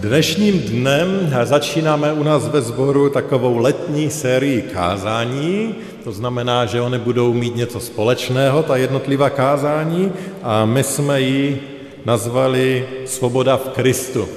dnešním 0.00 0.60
dnem 0.60 1.34
začínáme 1.44 2.12
u 2.12 2.22
nás 2.22 2.48
ve 2.48 2.62
sboru 2.62 3.10
takovou 3.10 3.58
letní 3.58 4.10
sérii 4.10 4.62
kázání, 4.62 5.74
to 6.04 6.12
znamená, 6.12 6.66
že 6.66 6.80
oni 6.80 6.98
budou 6.98 7.32
mít 7.32 7.56
něco 7.56 7.80
společného, 7.80 8.62
ta 8.62 8.76
jednotlivá 8.76 9.30
kázání, 9.30 10.12
a 10.42 10.64
my 10.64 10.84
jsme 10.84 11.20
ji 11.20 11.62
nazvali 12.04 12.88
Svoboda 13.04 13.56
v 13.56 13.68
Kristu. 13.68 14.28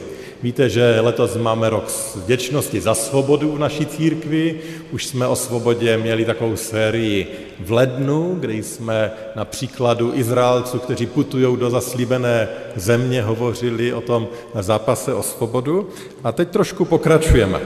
Víte, 0.43 0.69
že 0.69 0.99
letos 0.99 1.35
máme 1.35 1.69
rok 1.69 1.91
vděčnosti 2.15 2.81
za 2.81 2.93
svobodu 2.93 3.51
v 3.51 3.59
naší 3.59 3.85
církvi. 3.85 4.59
Už 4.91 5.05
jsme 5.05 5.27
o 5.27 5.35
svobodě 5.35 5.97
měli 5.97 6.25
takovou 6.25 6.55
sérii 6.55 7.27
v 7.59 7.71
lednu, 7.71 8.37
kde 8.39 8.53
jsme 8.53 9.11
na 9.35 9.45
příkladu 9.45 10.11
Izraelců, 10.15 10.79
kteří 10.79 11.05
putují 11.05 11.57
do 11.57 11.69
zaslíbené 11.69 12.47
země, 12.75 13.21
hovořili 13.21 13.93
o 13.93 14.01
tom 14.01 14.27
zápase 14.59 15.13
o 15.13 15.23
svobodu. 15.23 15.89
A 16.23 16.31
teď 16.31 16.49
trošku 16.49 16.85
pokračujeme. 16.85 17.59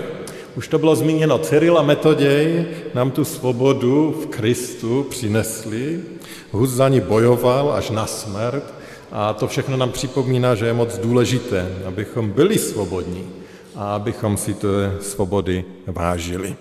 Už 0.57 0.67
to 0.67 0.79
bylo 0.79 0.95
zmíněno, 0.95 1.37
Cyril 1.37 1.77
a 1.77 1.83
Metoděj 1.83 2.65
nám 2.93 3.11
tu 3.11 3.25
svobodu 3.25 4.15
v 4.23 4.25
Kristu 4.25 5.07
přinesli. 5.09 5.99
Hus 6.51 6.69
za 6.69 6.89
ní 6.89 7.01
bojoval 7.01 7.71
až 7.71 7.89
na 7.89 8.05
smrt 8.05 8.73
a 9.11 9.33
to 9.33 9.47
všechno 9.47 9.77
nám 9.77 9.91
připomíná, 9.91 10.55
že 10.55 10.65
je 10.65 10.73
moc 10.73 10.97
důležité, 10.97 11.69
abychom 11.87 12.29
byli 12.29 12.57
svobodní 12.57 13.27
a 13.75 13.95
abychom 13.95 14.37
si 14.37 14.53
té 14.53 14.91
svobody 15.01 15.65
vážili. 15.87 16.55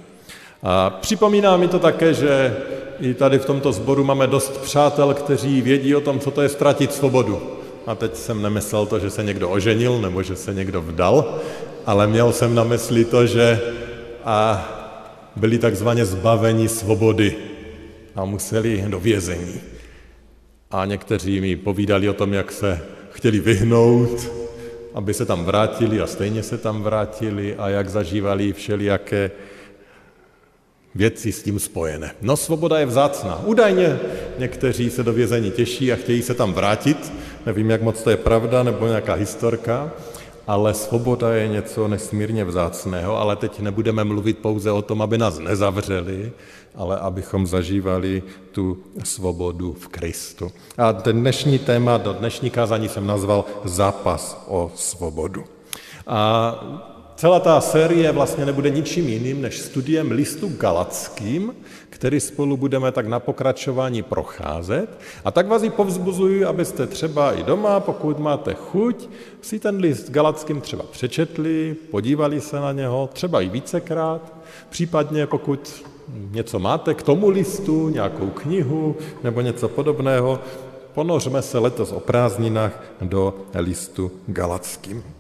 A 0.63 0.91
připomíná 0.91 1.57
mi 1.57 1.69
to 1.69 1.79
také, 1.79 2.15
že 2.15 2.57
i 3.01 3.15
tady 3.15 3.39
v 3.39 3.45
tomto 3.45 3.73
sboru 3.73 4.05
máme 4.05 4.27
dost 4.27 4.61
přátel, 4.61 5.15
kteří 5.15 5.63
vědí 5.63 5.95
o 5.95 6.01
tom, 6.01 6.21
co 6.21 6.31
to 6.31 6.43
je 6.43 6.49
ztratit 6.49 6.93
svobodu. 6.93 7.43
A 7.87 7.95
teď 7.95 8.17
jsem 8.17 8.43
nemyslel 8.43 8.87
to, 8.87 8.99
že 8.99 9.11
se 9.11 9.23
někdo 9.23 9.51
oženil 9.51 10.01
nebo 10.01 10.23
že 10.23 10.37
se 10.37 10.55
někdo 10.55 10.83
vdal, 10.83 11.39
ale 11.87 12.07
měl 12.07 12.33
jsem 12.33 12.55
na 12.55 12.65
mysli 12.65 13.05
to, 13.05 13.27
že 13.27 13.61
a 14.25 14.69
byli 15.37 15.59
takzvaně 15.59 16.05
zbaveni 16.05 16.69
svobody 16.69 17.37
a 18.17 18.25
museli 18.25 18.85
do 18.89 19.01
vězení 19.01 19.74
a 20.75 20.85
někteří 20.85 21.41
mi 21.41 21.57
povídali 21.57 22.09
o 22.09 22.13
tom, 22.13 22.33
jak 22.33 22.53
se 22.53 22.81
chtěli 23.11 23.41
vyhnout, 23.41 24.31
aby 24.95 25.15
se 25.15 25.27
tam 25.27 25.45
vrátili 25.45 26.01
a 26.01 26.07
stejně 26.07 26.43
se 26.43 26.59
tam 26.59 26.83
vrátili 26.83 27.55
a 27.55 27.69
jak 27.69 27.89
zažívali 27.89 28.53
všelijaké 28.53 29.31
věci 30.95 31.33
s 31.33 31.43
tím 31.43 31.59
spojené. 31.59 32.15
No 32.23 32.37
svoboda 32.37 32.79
je 32.79 32.87
vzácná. 32.87 33.43
Údajně 33.47 33.99
někteří 34.39 34.91
se 34.91 35.03
do 35.03 35.13
vězení 35.13 35.51
těší 35.51 35.93
a 35.93 35.97
chtějí 35.97 36.23
se 36.23 36.35
tam 36.35 36.53
vrátit. 36.53 37.13
Nevím, 37.47 37.71
jak 37.71 37.83
moc 37.83 38.03
to 38.03 38.11
je 38.11 38.17
pravda, 38.17 38.63
nebo 38.63 38.87
nějaká 38.87 39.15
historka, 39.15 39.93
ale 40.47 40.75
svoboda 40.75 41.35
je 41.35 41.49
něco 41.49 41.89
nesmírně 41.89 42.45
vzácného, 42.45 43.19
ale 43.19 43.37
teď 43.37 43.61
nebudeme 43.61 44.05
mluvit 44.05 44.39
pouze 44.39 44.71
o 44.71 44.83
tom, 44.83 45.03
aby 45.03 45.19
nás 45.19 45.39
nezavřeli, 45.39 46.33
ale 46.75 46.99
abychom 46.99 47.47
zažívali 47.47 48.23
tu 48.53 48.79
svobodu 49.05 49.73
v 49.73 49.89
Kristu. 49.89 50.53
A 50.79 50.93
ten 50.93 51.21
dnešní 51.21 51.59
téma 51.59 51.97
do 51.97 52.13
dnešní 52.13 52.51
kázání 52.51 52.89
jsem 52.89 53.07
nazval 53.07 53.45
Zápas 53.65 54.45
o 54.49 54.73
svobodu. 54.75 55.45
A 56.07 56.55
celá 57.17 57.41
ta 57.41 57.61
série 57.61 58.13
vlastně 58.13 58.47
nebude 58.47 58.71
ničím 58.71 59.09
jiným 59.09 59.43
než 59.43 59.59
studiem 59.59 60.11
listu 60.11 60.49
galackým, 60.49 61.53
který 61.95 62.21
spolu 62.21 62.57
budeme 62.57 62.93
tak 62.93 63.07
na 63.07 63.21
pokračování 63.21 64.03
procházet. 64.03 64.99
A 65.25 65.31
tak 65.31 65.49
vás 65.49 65.63
i 65.63 65.71
povzbuzuji, 65.71 66.45
abyste 66.45 66.87
třeba 66.87 67.33
i 67.33 67.43
doma, 67.43 67.81
pokud 67.81 68.19
máte 68.19 68.55
chuť, 68.55 69.09
si 69.41 69.59
ten 69.59 69.77
list 69.77 70.11
galackým 70.11 70.61
třeba 70.61 70.85
přečetli, 70.91 71.77
podívali 71.91 72.41
se 72.41 72.61
na 72.61 72.73
něho, 72.73 73.09
třeba 73.13 73.41
i 73.41 73.49
vícekrát, 73.49 74.35
případně 74.71 75.27
pokud 75.27 75.85
něco 76.31 76.59
máte 76.59 76.95
k 76.95 77.03
tomu 77.03 77.29
listu, 77.29 77.89
nějakou 77.89 78.31
knihu 78.31 78.97
nebo 79.23 79.41
něco 79.41 79.69
podobného, 79.69 80.41
ponořme 80.95 81.43
se 81.43 81.59
letos 81.59 81.93
o 81.93 82.01
prázdninách 82.01 82.83
do 83.03 83.35
listu 83.55 84.11
galackým. 84.27 85.14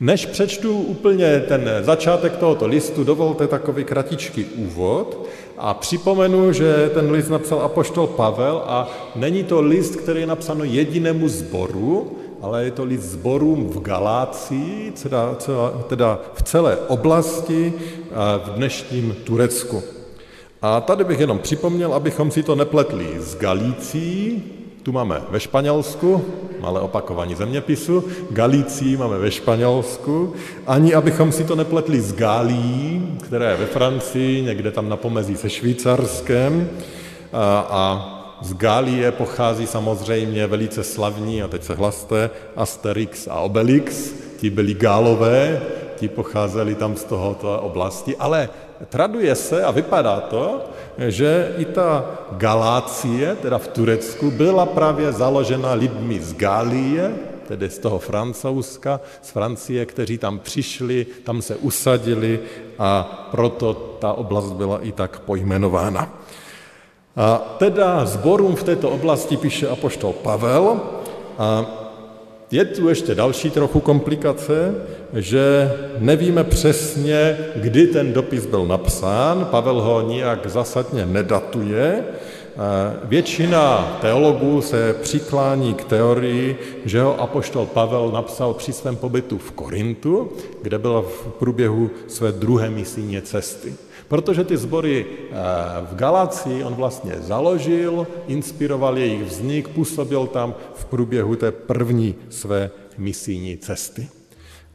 Než 0.00 0.26
přečtu 0.26 0.78
úplně 0.78 1.40
ten 1.48 1.70
začátek 1.82 2.36
tohoto 2.36 2.66
listu, 2.66 3.04
dovolte 3.04 3.46
takový 3.46 3.84
kratičký 3.84 4.44
úvod 4.44 5.26
a 5.58 5.74
připomenu, 5.74 6.52
že 6.52 6.90
ten 6.94 7.10
list 7.10 7.28
napsal 7.28 7.60
apoštol 7.60 8.06
Pavel 8.06 8.62
a 8.66 8.88
není 9.14 9.44
to 9.44 9.60
list, 9.60 9.96
který 9.96 10.20
je 10.20 10.26
napsáno 10.26 10.64
jedinému 10.64 11.28
zboru, 11.28 12.16
ale 12.42 12.64
je 12.64 12.70
to 12.70 12.84
list 12.84 13.02
zborům 13.02 13.68
v 13.68 13.80
Galácii, 13.80 14.92
teda, 15.02 15.36
teda 15.88 16.20
v 16.34 16.42
celé 16.42 16.76
oblasti 16.76 17.72
v 18.44 18.50
dnešním 18.50 19.16
Turecku. 19.24 19.82
A 20.62 20.80
tady 20.80 21.04
bych 21.04 21.20
jenom 21.20 21.38
připomněl, 21.38 21.94
abychom 21.94 22.30
si 22.30 22.42
to 22.42 22.54
nepletli 22.54 23.06
s 23.18 23.36
Galící, 23.36 24.42
tu 24.86 24.92
máme 24.92 25.22
ve 25.30 25.40
Španělsku, 25.40 26.24
malé 26.60 26.80
opakování 26.80 27.34
zeměpisu, 27.34 28.04
Galicii 28.30 28.96
máme 28.96 29.18
ve 29.18 29.30
Španělsku, 29.30 30.34
ani 30.66 30.94
abychom 30.94 31.32
si 31.32 31.44
to 31.44 31.56
nepletli 31.56 32.00
s 32.00 32.12
Gálií, 32.12 33.18
která 33.24 33.50
je 33.50 33.56
ve 33.56 33.66
Francii, 33.66 34.42
někde 34.42 34.70
tam 34.70 34.88
na 34.88 34.96
pomezí 34.96 35.36
se 35.36 35.50
Švýcarskem. 35.50 36.70
A, 37.32 37.66
a 37.70 37.82
z 38.42 38.54
Gálie 38.54 39.12
pochází 39.12 39.66
samozřejmě 39.66 40.46
velice 40.46 40.84
slavní, 40.84 41.42
a 41.42 41.48
teď 41.48 41.62
se 41.62 41.74
hlaste, 41.74 42.30
Asterix 42.56 43.28
a 43.28 43.40
Obelix, 43.40 44.14
ti 44.38 44.50
byli 44.50 44.74
Gálové, 44.74 45.62
ti 45.96 46.08
pocházeli 46.08 46.74
tam 46.74 46.96
z 46.96 47.04
tohoto 47.04 47.60
oblasti, 47.60 48.16
ale 48.16 48.48
traduje 48.88 49.34
se 49.34 49.64
a 49.64 49.70
vypadá 49.70 50.20
to, 50.20 50.64
že 50.98 51.54
i 51.58 51.64
ta 51.64 52.04
Galácie, 52.32 53.36
teda 53.36 53.58
v 53.58 53.68
Turecku, 53.68 54.30
byla 54.30 54.66
právě 54.66 55.12
založena 55.12 55.72
lidmi 55.72 56.20
z 56.20 56.34
Gálie, 56.34 57.14
tedy 57.48 57.70
z 57.70 57.78
toho 57.78 57.98
Francouzska, 57.98 59.00
z 59.22 59.30
Francie, 59.30 59.86
kteří 59.86 60.18
tam 60.18 60.38
přišli, 60.38 61.06
tam 61.24 61.42
se 61.42 61.56
usadili 61.56 62.40
a 62.78 63.28
proto 63.30 63.74
ta 63.74 64.12
oblast 64.12 64.52
byla 64.52 64.78
i 64.78 64.92
tak 64.92 65.20
pojmenována. 65.20 66.18
A 67.16 67.56
teda 67.58 68.04
zborům 68.04 68.56
v 68.56 68.62
této 68.62 68.90
oblasti 68.90 69.36
píše 69.36 69.68
apoštol 69.68 70.12
Pavel 70.12 70.80
a 71.38 71.66
je 72.50 72.64
tu 72.64 72.88
ještě 72.88 73.14
další 73.14 73.50
trochu 73.50 73.80
komplikace, 73.80 74.74
že 75.12 75.72
nevíme 75.98 76.44
přesně, 76.44 77.38
kdy 77.56 77.86
ten 77.86 78.12
dopis 78.12 78.46
byl 78.46 78.66
napsán, 78.66 79.44
Pavel 79.50 79.80
ho 79.80 80.02
nijak 80.02 80.46
zásadně 80.46 81.06
nedatuje, 81.06 82.04
Většina 83.04 83.98
teologů 84.00 84.62
se 84.62 84.94
přiklání 85.02 85.74
k 85.74 85.84
teorii, 85.84 86.58
že 86.84 87.02
ho 87.02 87.20
apoštol 87.20 87.66
Pavel 87.66 88.10
napsal 88.14 88.54
při 88.54 88.72
svém 88.72 88.96
pobytu 88.96 89.38
v 89.38 89.52
Korintu, 89.52 90.32
kde 90.62 90.78
byl 90.78 91.02
v 91.02 91.28
průběhu 91.38 91.90
své 92.06 92.32
druhé 92.32 92.70
misijní 92.70 93.22
cesty. 93.22 93.74
Protože 94.08 94.44
ty 94.44 94.56
sbory 94.56 95.06
eh, 95.06 95.34
v 95.90 95.94
Galácii 95.94 96.64
on 96.64 96.74
vlastně 96.74 97.14
založil, 97.20 98.06
inspiroval 98.26 98.98
jejich 98.98 99.22
vznik, 99.24 99.68
působil 99.68 100.26
tam 100.26 100.54
v 100.74 100.84
průběhu 100.84 101.36
té 101.36 101.52
první 101.52 102.14
své 102.28 102.70
misijní 102.98 103.56
cesty. 103.56 104.08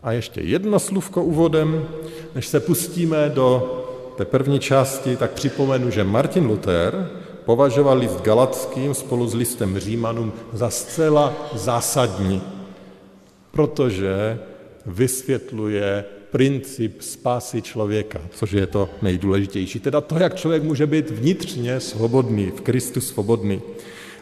A 0.04 0.12
ještě 0.12 0.42
jedno 0.42 0.80
slůvko 0.80 1.24
úvodem, 1.24 1.88
než 2.36 2.48
se 2.48 2.60
pustíme 2.60 3.30
do 3.30 3.78
té 4.18 4.25
první 4.25 4.60
části, 4.60 5.16
tak 5.16 5.31
připomenu, 5.31 5.89
že 5.89 6.04
Martin 6.04 6.45
Luther 6.45 7.10
považoval 7.45 7.98
list 7.98 8.22
Galackým 8.22 8.94
spolu 8.94 9.28
s 9.28 9.36
listem 9.36 9.80
Římanům 9.80 10.33
za 10.54 10.69
zcela 10.69 11.33
zásadní, 11.54 12.42
protože 13.51 14.39
vysvětluje 14.86 16.06
princip 16.31 17.01
spásy 17.01 17.62
člověka, 17.62 18.22
což 18.31 18.51
je 18.51 18.68
to 18.68 18.89
nejdůležitější. 19.01 19.80
Teda 19.80 20.01
to, 20.01 20.19
jak 20.19 20.36
člověk 20.36 20.63
může 20.63 20.88
být 20.88 21.10
vnitřně 21.10 21.80
svobodný, 21.80 22.51
v 22.56 22.62
Kristu 22.62 23.01
svobodný. 23.01 23.62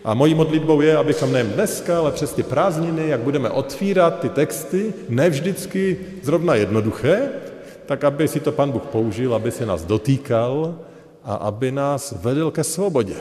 A 0.04 0.14
mojí 0.14 0.36
modlitbou 0.36 0.82
je, 0.82 0.98
abychom 0.98 1.32
nejen 1.32 1.50
dneska, 1.50 2.00
ale 2.00 2.12
přes 2.12 2.34
ty 2.34 2.44
prázdniny, 2.44 3.08
jak 3.08 3.20
budeme 3.20 3.50
otvírat 3.50 4.20
ty 4.20 4.30
texty, 4.30 4.94
ne 5.10 5.30
vždycky 5.30 5.98
zrovna 6.24 6.56
jednoduché, 6.56 7.30
tak 7.86 8.04
aby 8.04 8.28
si 8.28 8.40
to 8.40 8.52
pan 8.52 8.72
Bůh 8.72 8.86
použil, 8.86 9.36
aby 9.36 9.52
se 9.52 9.66
nás 9.66 9.86
dotýkal 9.86 10.76
a 11.24 11.34
aby 11.36 11.72
nás 11.72 12.14
vedl 12.22 12.52
ke 12.52 12.64
svobodě. 12.64 13.16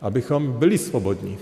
Abychom 0.00 0.52
byli 0.52 0.78
svobodní 0.78 1.38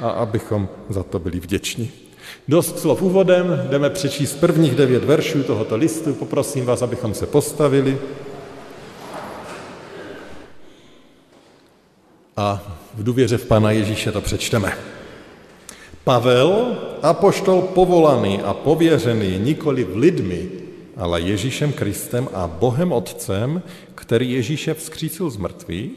a 0.00 0.10
abychom 0.10 0.68
za 0.88 1.02
to 1.02 1.18
byli 1.18 1.40
vděční. 1.40 2.05
Dost 2.48 2.78
slov 2.78 3.02
úvodem, 3.02 3.66
jdeme 3.70 3.90
přečíst 3.90 4.34
prvních 4.34 4.74
devět 4.74 5.04
veršů 5.04 5.42
tohoto 5.42 5.76
listu. 5.76 6.14
Poprosím 6.14 6.64
vás, 6.64 6.82
abychom 6.82 7.14
se 7.14 7.26
postavili. 7.26 7.98
A 12.36 12.62
v 12.94 13.04
důvěře 13.04 13.38
v 13.38 13.46
Pana 13.46 13.70
Ježíše 13.70 14.12
to 14.12 14.20
přečteme. 14.20 14.72
Pavel, 16.04 16.76
apoštol 17.02 17.62
povolaný 17.62 18.42
a 18.42 18.54
pověřený 18.54 19.38
nikoli 19.38 19.84
v 19.84 19.96
lidmi, 19.96 20.48
ale 20.96 21.20
Ježíšem 21.20 21.72
Kristem 21.72 22.28
a 22.34 22.46
Bohem 22.46 22.92
Otcem, 22.92 23.62
který 23.94 24.32
Ježíše 24.32 24.74
vzkřísil 24.74 25.30
z 25.30 25.36
mrtvých, 25.36 25.92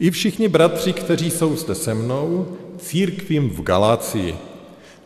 i 0.00 0.10
všichni 0.10 0.48
bratři, 0.48 0.92
kteří 0.92 1.30
jsou 1.30 1.56
zde 1.56 1.74
se 1.74 1.94
mnou, 1.94 2.46
církvím 2.78 3.50
v 3.50 3.62
Galácii. 3.62 4.51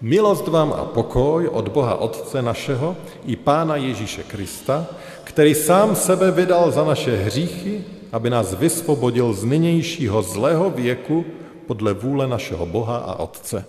Milost 0.00 0.48
vám 0.48 0.72
a 0.72 0.84
pokoj 0.84 1.48
od 1.48 1.69
Boha 1.69 1.94
Otce 1.94 2.43
našeho 2.43 2.96
i 3.26 3.37
Pána 3.37 3.76
Ježíše 3.76 4.22
Krista, 4.22 4.87
který 5.25 5.54
sám 5.54 5.96
sebe 5.96 6.31
vydal 6.31 6.70
za 6.70 6.84
naše 6.84 7.16
hříchy, 7.16 7.84
aby 8.12 8.31
nás 8.31 8.54
vysvobodil 8.54 9.32
z 9.32 9.44
nynějšího 9.44 10.22
zlého 10.22 10.70
věku 10.70 11.25
podle 11.66 11.93
vůle 11.93 12.28
našeho 12.28 12.66
Boha 12.66 12.96
a 12.96 13.14
Otce. 13.14 13.64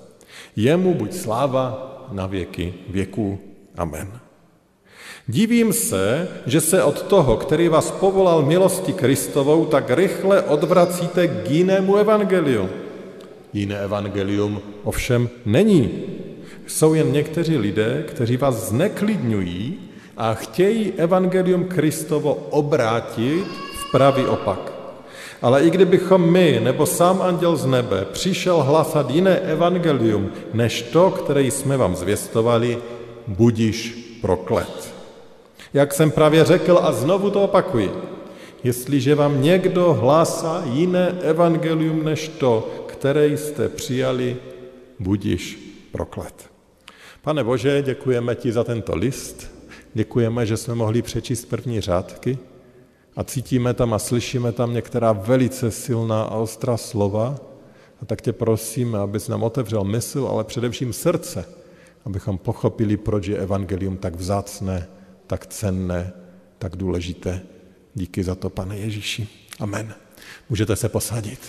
Jemu 0.56 0.94
buď 0.94 1.14
sláva 1.14 1.96
na 2.12 2.28
věky 2.28 2.74
věků. 2.90 3.40
Amen. 3.78 4.12
Divím 5.28 5.74
se, 5.74 6.28
že 6.46 6.62
se 6.62 6.84
od 6.84 7.02
toho, 7.02 7.38
který 7.38 7.68
vás 7.68 7.92
povolal 7.92 8.42
milosti 8.42 8.94
Kristovou, 8.94 9.66
tak 9.66 9.92
rychle 9.92 10.42
odvracíte 10.42 11.28
k 11.28 11.50
jinému 11.50 11.96
evangeliu. 11.96 12.70
Jiné 13.54 13.80
evangelium 13.80 14.62
ovšem 14.84 15.30
není. 15.46 16.17
Jsou 16.68 16.94
jen 16.94 17.12
někteří 17.12 17.58
lidé, 17.58 18.04
kteří 18.08 18.38
vás 18.38 18.56
zneklidňují 18.56 19.80
a 20.18 20.34
chtějí 20.34 20.92
evangelium 20.92 21.66
Kristovo 21.66 22.34
obrátit 22.34 23.46
v 23.74 23.92
pravý 23.92 24.26
opak. 24.26 24.74
Ale 25.42 25.64
i 25.64 25.70
kdybychom 25.70 26.32
my 26.32 26.60
nebo 26.64 26.86
sám 26.86 27.22
anděl 27.22 27.56
z 27.56 27.66
nebe 27.66 28.06
přišel 28.12 28.64
hlasat 28.64 29.10
jiné 29.10 29.40
evangelium 29.40 30.32
než 30.54 30.82
to, 30.82 31.12
které 31.12 31.42
jsme 31.42 31.78
vám 31.78 31.96
zvěstovali, 31.96 32.78
budiš 33.28 34.08
proklet. 34.22 34.94
Jak 35.74 35.94
jsem 35.94 36.12
právě 36.12 36.46
řekl 36.46 36.80
a 36.82 36.92
znovu 36.92 37.30
to 37.30 37.44
opakuji, 37.44 37.92
jestliže 38.64 39.16
vám 39.16 39.42
někdo 39.42 39.94
hlásá 39.94 40.64
jiné 40.66 41.16
evangelium 41.22 42.04
než 42.04 42.28
to, 42.28 42.70
které 42.88 43.28
jste 43.28 43.70
přijali, 43.70 44.38
budiš 45.00 45.60
proklet. 45.92 46.57
Pane 47.28 47.44
Bože, 47.44 47.82
děkujeme 47.82 48.36
ti 48.36 48.52
za 48.52 48.64
tento 48.64 48.96
list, 48.96 49.52
děkujeme, 49.94 50.46
že 50.46 50.58
jsme 50.58 50.76
mohli 50.76 51.02
přečíst 51.02 51.46
první 51.46 51.82
řádky 51.82 52.38
a 53.16 53.24
cítíme 53.24 53.74
tam 53.74 53.94
a 53.94 54.00
slyšíme 54.00 54.52
tam 54.52 54.74
některá 54.74 55.12
velice 55.12 55.72
silná 55.72 56.24
a 56.24 56.36
ostrá 56.36 56.78
slova. 56.78 57.36
A 58.02 58.06
tak 58.06 58.22
tě 58.22 58.34
prosíme, 58.34 59.00
abys 59.00 59.28
nám 59.28 59.44
otevřel 59.44 59.84
mysl, 59.84 60.28
ale 60.32 60.44
především 60.44 60.94
srdce, 60.94 61.46
abychom 62.06 62.38
pochopili, 62.38 62.98
proč 62.98 63.28
je 63.28 63.38
evangelium 63.38 63.98
tak 63.98 64.16
vzácné, 64.16 64.88
tak 65.28 65.48
cenné, 65.48 66.14
tak 66.58 66.76
důležité. 66.76 67.42
Díky 67.96 68.24
za 68.24 68.36
to, 68.36 68.50
pane 68.50 68.78
Ježíši. 68.78 69.28
Amen. 69.60 69.94
Můžete 70.50 70.76
se 70.76 70.90
posadit. 70.90 71.40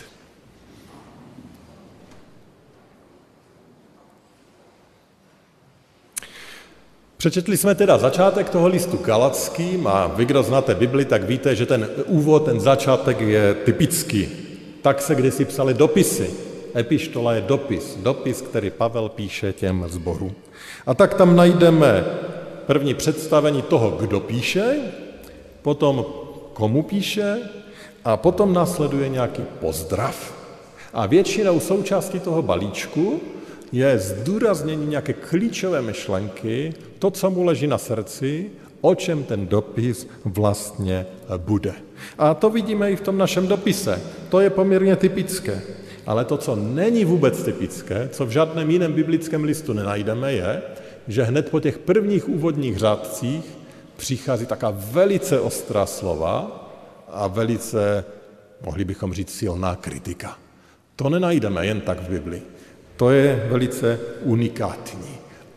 Přečetli 7.18 7.56
jsme 7.56 7.74
teda 7.74 7.98
začátek 7.98 8.50
toho 8.50 8.68
listu 8.68 8.96
Galackým 8.96 9.86
a 9.86 10.06
vy, 10.06 10.24
kdo 10.24 10.42
znáte 10.42 10.74
Bibli, 10.74 11.04
tak 11.04 11.24
víte, 11.24 11.56
že 11.56 11.66
ten 11.66 11.88
úvod, 12.06 12.44
ten 12.44 12.60
začátek 12.60 13.20
je 13.20 13.54
typický. 13.54 14.28
Tak 14.82 15.02
se 15.02 15.14
kdysi 15.14 15.44
psali 15.44 15.74
dopisy. 15.74 16.30
Epištola 16.76 17.32
je 17.32 17.40
dopis, 17.40 17.98
dopis, 18.02 18.42
který 18.42 18.70
Pavel 18.70 19.08
píše 19.08 19.52
těm 19.52 19.84
zborům. 19.88 20.32
A 20.86 20.94
tak 20.94 21.14
tam 21.14 21.36
najdeme 21.36 22.04
první 22.66 22.94
představení 22.94 23.62
toho, 23.62 23.90
kdo 23.90 24.20
píše, 24.20 24.76
potom 25.62 26.04
komu 26.52 26.82
píše 26.82 27.36
a 28.04 28.16
potom 28.16 28.52
následuje 28.52 29.08
nějaký 29.08 29.42
pozdrav. 29.60 30.34
A 30.94 31.06
většinou 31.06 31.60
součástí 31.60 32.20
toho 32.20 32.42
balíčku 32.42 33.20
je 33.72 33.98
zdůraznění 33.98 34.86
nějaké 34.86 35.12
klíčové 35.12 35.82
myšlenky, 35.82 36.74
to, 36.98 37.10
co 37.10 37.30
mu 37.30 37.42
leží 37.42 37.66
na 37.66 37.78
srdci, 37.78 38.50
o 38.80 38.94
čem 38.94 39.24
ten 39.24 39.46
dopis 39.46 40.08
vlastně 40.24 41.06
bude. 41.36 41.74
A 42.18 42.34
to 42.34 42.50
vidíme 42.50 42.90
i 42.92 42.96
v 42.96 43.00
tom 43.00 43.18
našem 43.18 43.48
dopise. 43.48 44.00
To 44.28 44.40
je 44.40 44.50
poměrně 44.50 44.96
typické. 44.96 45.62
Ale 46.06 46.24
to, 46.24 46.36
co 46.36 46.56
není 46.56 47.04
vůbec 47.04 47.42
typické, 47.42 48.08
co 48.12 48.26
v 48.26 48.30
žádném 48.30 48.70
jiném 48.70 48.92
biblickém 48.92 49.44
listu 49.44 49.72
nenajdeme, 49.72 50.32
je, 50.32 50.62
že 51.08 51.22
hned 51.22 51.50
po 51.50 51.60
těch 51.60 51.78
prvních 51.78 52.28
úvodních 52.28 52.78
řádcích 52.78 53.44
přichází 53.96 54.46
taká 54.46 54.70
velice 54.70 55.40
ostrá 55.40 55.86
slova 55.86 56.64
a 57.08 57.26
velice, 57.26 58.04
mohli 58.64 58.84
bychom 58.84 59.12
říct, 59.12 59.34
silná 59.34 59.76
kritika. 59.76 60.38
To 60.96 61.08
nenajdeme 61.08 61.66
jen 61.66 61.80
tak 61.80 62.00
v 62.00 62.10
Biblii. 62.10 62.42
To 62.98 63.10
je 63.10 63.46
velice 63.50 64.00
unikátní 64.22 65.08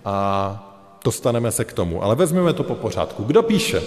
a 0.05 0.67
dostaneme 1.03 1.51
se 1.51 1.65
k 1.65 1.73
tomu. 1.73 2.03
Ale 2.03 2.15
vezmeme 2.15 2.53
to 2.53 2.63
po 2.63 2.75
pořádku. 2.75 3.23
Kdo 3.23 3.43
píše? 3.43 3.81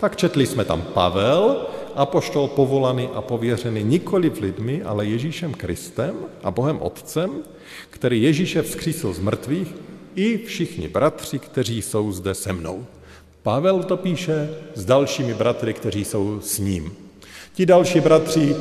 Tak 0.00 0.16
četli 0.16 0.46
jsme 0.46 0.64
tam 0.64 0.82
Pavel, 0.82 1.66
apoštol 1.94 2.48
povolaný 2.48 3.08
a 3.14 3.22
pověřený 3.22 3.84
nikoli 3.84 4.30
v 4.30 4.40
lidmi, 4.40 4.82
ale 4.82 5.06
Ježíšem 5.06 5.54
Kristem 5.54 6.14
a 6.42 6.50
Bohem 6.50 6.78
Otcem, 6.82 7.30
který 7.90 8.22
Ježíše 8.22 8.62
vzkřísil 8.62 9.12
z 9.12 9.18
mrtvých, 9.18 9.74
i 10.14 10.38
všichni 10.38 10.88
bratři, 10.88 11.38
kteří 11.38 11.82
jsou 11.82 12.12
zde 12.12 12.34
se 12.34 12.52
mnou. 12.52 12.86
Pavel 13.42 13.82
to 13.82 13.96
píše 13.96 14.50
s 14.74 14.84
dalšími 14.84 15.34
bratry, 15.34 15.74
kteří 15.74 16.04
jsou 16.04 16.40
s 16.42 16.58
ním. 16.58 16.92
Ti 17.54 17.66
další 17.66 18.00
bratři 18.00 18.56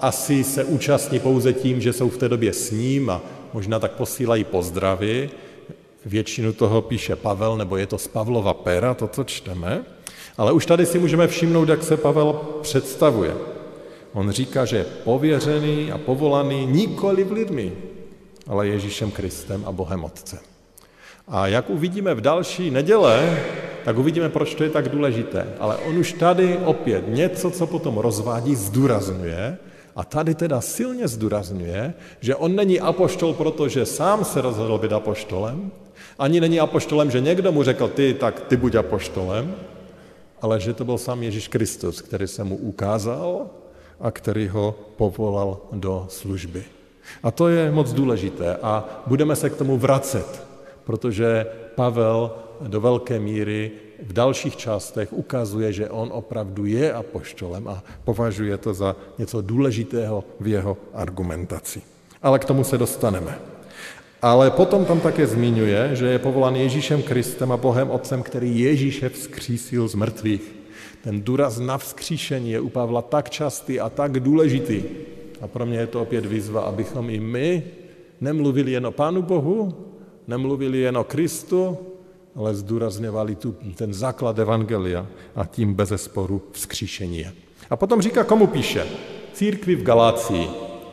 asi 0.00 0.44
se 0.44 0.64
účastní 0.64 1.18
pouze 1.20 1.52
tím, 1.52 1.80
že 1.80 1.92
jsou 1.92 2.08
v 2.08 2.16
té 2.16 2.28
době 2.28 2.52
s 2.52 2.70
ním 2.70 3.10
a 3.10 3.20
možná 3.52 3.78
tak 3.78 3.92
posílají 3.92 4.44
pozdravy. 4.44 5.30
Většinu 6.06 6.52
toho 6.52 6.82
píše 6.82 7.16
Pavel, 7.16 7.56
nebo 7.56 7.76
je 7.76 7.86
to 7.86 7.98
z 7.98 8.08
Pavlova 8.08 8.54
pera, 8.54 8.94
to, 8.94 9.08
co 9.08 9.24
čteme. 9.24 9.84
Ale 10.36 10.52
už 10.52 10.66
tady 10.66 10.86
si 10.86 10.98
můžeme 10.98 11.28
všimnout, 11.28 11.68
jak 11.68 11.82
se 11.82 11.96
Pavel 11.96 12.40
představuje. 12.62 13.34
On 14.12 14.30
říká, 14.30 14.64
že 14.64 14.76
je 14.76 14.84
pověřený 14.84 15.92
a 15.92 15.98
povolaný 15.98 16.66
nikoli 16.66 17.24
v 17.24 17.32
lidmi, 17.32 17.72
ale 18.46 18.68
Ježíšem 18.68 19.10
Kristem 19.10 19.64
a 19.66 19.72
Bohem 19.72 20.04
Otcem. 20.04 20.38
A 21.28 21.46
jak 21.46 21.70
uvidíme 21.70 22.14
v 22.14 22.20
další 22.20 22.70
neděle, 22.70 23.42
tak 23.84 23.98
uvidíme, 23.98 24.28
proč 24.28 24.54
to 24.54 24.64
je 24.64 24.70
tak 24.70 24.88
důležité. 24.88 25.46
Ale 25.60 25.76
on 25.76 25.98
už 25.98 26.12
tady 26.12 26.58
opět 26.64 27.04
něco, 27.08 27.50
co 27.50 27.66
potom 27.66 27.98
rozvádí, 27.98 28.54
zdůrazňuje, 28.54 29.58
a 29.98 30.04
tady 30.04 30.34
teda 30.34 30.60
silně 30.60 31.08
zdůrazňuje, 31.08 31.94
že 32.20 32.36
on 32.36 32.56
není 32.56 32.80
apoštol, 32.80 33.34
protože 33.34 33.86
sám 33.86 34.24
se 34.24 34.40
rozhodl 34.40 34.78
být 34.78 34.92
apoštolem, 34.92 35.70
ani 36.18 36.40
není 36.40 36.60
apoštolem, 36.60 37.10
že 37.10 37.20
někdo 37.20 37.52
mu 37.52 37.62
řekl, 37.62 37.88
ty, 37.88 38.14
tak 38.14 38.40
ty 38.40 38.56
buď 38.56 38.74
apoštolem, 38.74 39.54
ale 40.42 40.60
že 40.60 40.74
to 40.74 40.84
byl 40.84 40.98
sám 40.98 41.22
Ježíš 41.22 41.48
Kristus, 41.48 42.02
který 42.02 42.26
se 42.26 42.44
mu 42.44 42.56
ukázal 42.56 43.46
a 44.00 44.10
který 44.10 44.48
ho 44.48 44.74
povolal 44.96 45.58
do 45.72 46.06
služby. 46.08 46.64
A 47.22 47.30
to 47.30 47.48
je 47.48 47.70
moc 47.70 47.92
důležité 47.92 48.56
a 48.62 49.02
budeme 49.06 49.36
se 49.36 49.50
k 49.50 49.56
tomu 49.56 49.78
vracet, 49.78 50.46
protože 50.84 51.46
Pavel 51.74 52.30
do 52.60 52.80
velké 52.80 53.18
míry 53.18 53.70
v 54.02 54.12
dalších 54.12 54.56
částech 54.56 55.12
ukazuje, 55.12 55.72
že 55.72 55.90
on 55.90 56.10
opravdu 56.12 56.66
je 56.66 56.92
apoštolem 56.92 57.68
a 57.68 57.82
považuje 58.04 58.58
to 58.58 58.74
za 58.74 58.96
něco 59.18 59.40
důležitého 59.40 60.24
v 60.40 60.46
jeho 60.48 60.76
argumentaci. 60.94 61.82
Ale 62.22 62.38
k 62.38 62.44
tomu 62.44 62.64
se 62.64 62.78
dostaneme. 62.78 63.38
Ale 64.22 64.50
potom 64.50 64.84
tam 64.84 65.00
také 65.00 65.26
zmiňuje, 65.26 65.96
že 65.96 66.06
je 66.06 66.18
povolán 66.18 66.56
Ježíšem 66.56 67.02
Kristem 67.02 67.52
a 67.52 67.56
Bohem 67.56 67.90
Otcem, 67.90 68.22
který 68.22 68.60
Ježíše 68.60 69.08
vzkřísil 69.08 69.88
z 69.88 69.94
mrtvých. 69.94 70.54
Ten 71.02 71.22
důraz 71.22 71.58
na 71.58 71.78
vzkříšení 71.78 72.50
je 72.50 72.60
u 72.60 72.68
Pavla 72.68 73.02
tak 73.02 73.30
častý 73.30 73.80
a 73.80 73.90
tak 73.90 74.20
důležitý. 74.20 74.82
A 75.40 75.46
pro 75.46 75.66
mě 75.66 75.78
je 75.78 75.86
to 75.86 76.02
opět 76.02 76.26
výzva, 76.26 76.60
abychom 76.60 77.10
i 77.10 77.20
my 77.20 77.62
nemluvili 78.20 78.72
jen 78.72 78.86
o 78.86 78.92
Pánu 78.92 79.22
Bohu, 79.22 79.74
nemluvili 80.26 80.78
jen 80.78 80.96
o 80.98 81.04
Kristu, 81.04 81.78
ale 82.36 82.54
zdůrazňovali 82.54 83.34
tu, 83.34 83.56
ten 83.74 83.94
základ 83.94 84.38
Evangelia 84.38 85.06
a 85.36 85.44
tím 85.44 85.74
bez 85.74 85.92
sporu 85.96 86.42
vzkříšení. 86.52 87.26
A 87.70 87.76
potom 87.76 88.02
říká, 88.02 88.24
komu 88.24 88.46
píše? 88.46 88.86
Církvi 89.32 89.74
v 89.74 89.82
Galácii. 89.82 90.48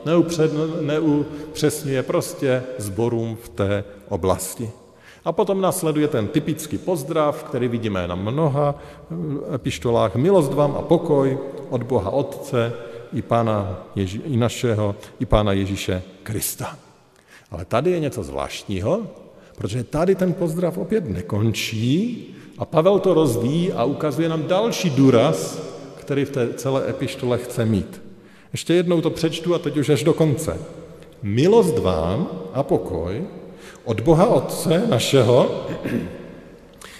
Neupřed, 0.06 0.51
neupřesňuje 0.82 2.04
prostě 2.04 2.63
zborům 2.77 3.38
v 3.44 3.50
té 3.50 3.84
oblasti. 4.10 4.70
A 5.25 5.32
potom 5.32 5.62
následuje 5.62 6.08
ten 6.08 6.27
typický 6.27 6.77
pozdrav, 6.77 7.44
který 7.44 7.68
vidíme 7.68 8.08
na 8.08 8.15
mnoha 8.15 8.75
epištolách. 9.56 10.15
Milost 10.15 10.54
vám 10.54 10.75
a 10.77 10.82
pokoj 10.82 11.38
od 11.70 11.84
Boha 11.84 12.10
Otce 12.10 12.74
i, 13.13 13.22
Pána 13.22 13.84
Ježi, 13.96 14.22
i 14.25 14.38
našeho, 14.38 14.96
i 15.20 15.25
Pána 15.25 15.51
Ježíše 15.51 16.04
Krista. 16.24 16.77
Ale 17.51 17.65
tady 17.65 17.92
je 17.92 18.00
něco 18.00 18.24
zvláštního, 18.24 19.01
protože 19.57 19.83
tady 19.83 20.15
ten 20.15 20.33
pozdrav 20.33 20.77
opět 20.77 21.09
nekončí 21.09 22.25
a 22.57 22.65
Pavel 22.65 23.00
to 23.00 23.13
rozvíjí 23.13 23.71
a 23.71 23.83
ukazuje 23.83 24.29
nám 24.29 24.43
další 24.43 24.89
důraz, 24.89 25.62
který 25.95 26.25
v 26.25 26.29
té 26.29 26.53
celé 26.53 26.89
epištole 26.89 27.38
chce 27.38 27.65
mít. 27.65 28.01
Ještě 28.51 28.74
jednou 28.74 29.01
to 29.01 29.09
přečtu 29.09 29.55
a 29.55 29.59
teď 29.59 29.77
už 29.77 29.89
až 29.89 30.03
do 30.03 30.13
konce. 30.13 30.59
Milost 31.24 31.77
vám 31.77 32.29
a 32.53 32.63
pokoj 32.63 33.24
od 33.83 34.01
Boha 34.01 34.27
Otce 34.27 34.88
našeho 34.89 35.65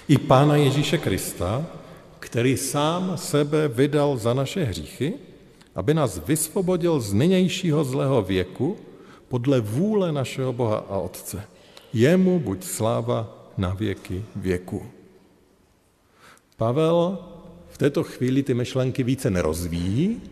i 0.08 0.18
Pána 0.18 0.56
Ježíše 0.56 0.98
Krista, 0.98 1.66
který 2.18 2.56
sám 2.56 3.12
sebe 3.16 3.68
vydal 3.68 4.16
za 4.16 4.34
naše 4.34 4.64
hříchy, 4.64 5.14
aby 5.74 5.94
nás 5.94 6.20
vysvobodil 6.26 7.00
z 7.00 7.12
nynějšího 7.12 7.84
zlého 7.84 8.22
věku 8.22 8.76
podle 9.28 9.60
vůle 9.60 10.12
našeho 10.12 10.52
Boha 10.52 10.76
a 10.76 10.98
Otce. 10.98 11.42
Jemu 11.92 12.38
buď 12.38 12.64
sláva 12.64 13.36
na 13.58 13.74
věky 13.74 14.24
věku. 14.36 14.82
Pavel 16.56 17.18
v 17.68 17.78
této 17.78 18.02
chvíli 18.02 18.42
ty 18.42 18.54
myšlenky 18.54 19.02
více 19.02 19.30
nerozvíjí, 19.30 20.22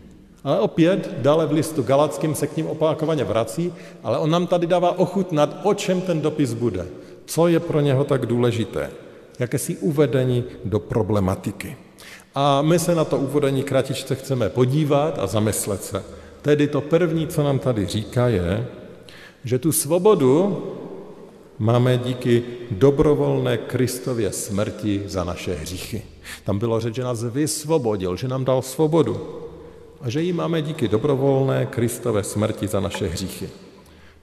ale 0.43 0.59
opět 0.59 1.15
dále 1.17 1.45
v 1.45 1.51
listu 1.51 1.83
Galackým 1.83 2.35
se 2.35 2.47
k 2.47 2.57
ním 2.57 2.67
opakovaně 2.67 3.23
vrací, 3.23 3.73
ale 4.03 4.17
on 4.17 4.29
nám 4.29 4.47
tady 4.47 4.67
dává 4.67 4.99
ochutnat, 4.99 5.59
o 5.63 5.73
čem 5.73 6.01
ten 6.01 6.21
dopis 6.21 6.53
bude, 6.53 6.87
co 7.25 7.47
je 7.47 7.59
pro 7.59 7.81
něho 7.81 8.03
tak 8.03 8.25
důležité, 8.25 8.91
jakési 9.39 9.77
uvedení 9.77 10.43
do 10.65 10.79
problematiky. 10.79 11.77
A 12.35 12.61
my 12.61 12.79
se 12.79 12.95
na 12.95 13.05
to 13.05 13.17
uvedení 13.17 13.63
kratičce 13.63 14.15
chceme 14.15 14.49
podívat 14.49 15.19
a 15.19 15.27
zamyslet 15.27 15.83
se. 15.83 16.03
Tedy 16.41 16.67
to 16.67 16.81
první, 16.81 17.27
co 17.27 17.43
nám 17.43 17.59
tady 17.59 17.85
říká, 17.85 18.27
je, 18.27 18.67
že 19.43 19.59
tu 19.59 19.71
svobodu 19.71 20.63
máme 21.59 21.97
díky 21.97 22.43
dobrovolné 22.71 23.57
Kristově 23.57 24.31
smrti 24.31 25.03
za 25.05 25.23
naše 25.23 25.55
hříchy. 25.55 26.01
Tam 26.43 26.59
bylo 26.59 26.79
řeč, 26.79 26.95
že 26.95 27.03
nás 27.03 27.23
vysvobodil, 27.23 28.15
že 28.15 28.27
nám 28.27 28.45
dal 28.45 28.61
svobodu 28.61 29.41
a 30.01 30.09
že 30.09 30.21
ji 30.21 30.33
máme 30.33 30.61
díky 30.61 30.87
dobrovolné 30.87 31.65
Kristové 31.65 32.23
smrti 32.23 32.67
za 32.67 32.79
naše 32.79 33.07
hříchy. 33.07 33.49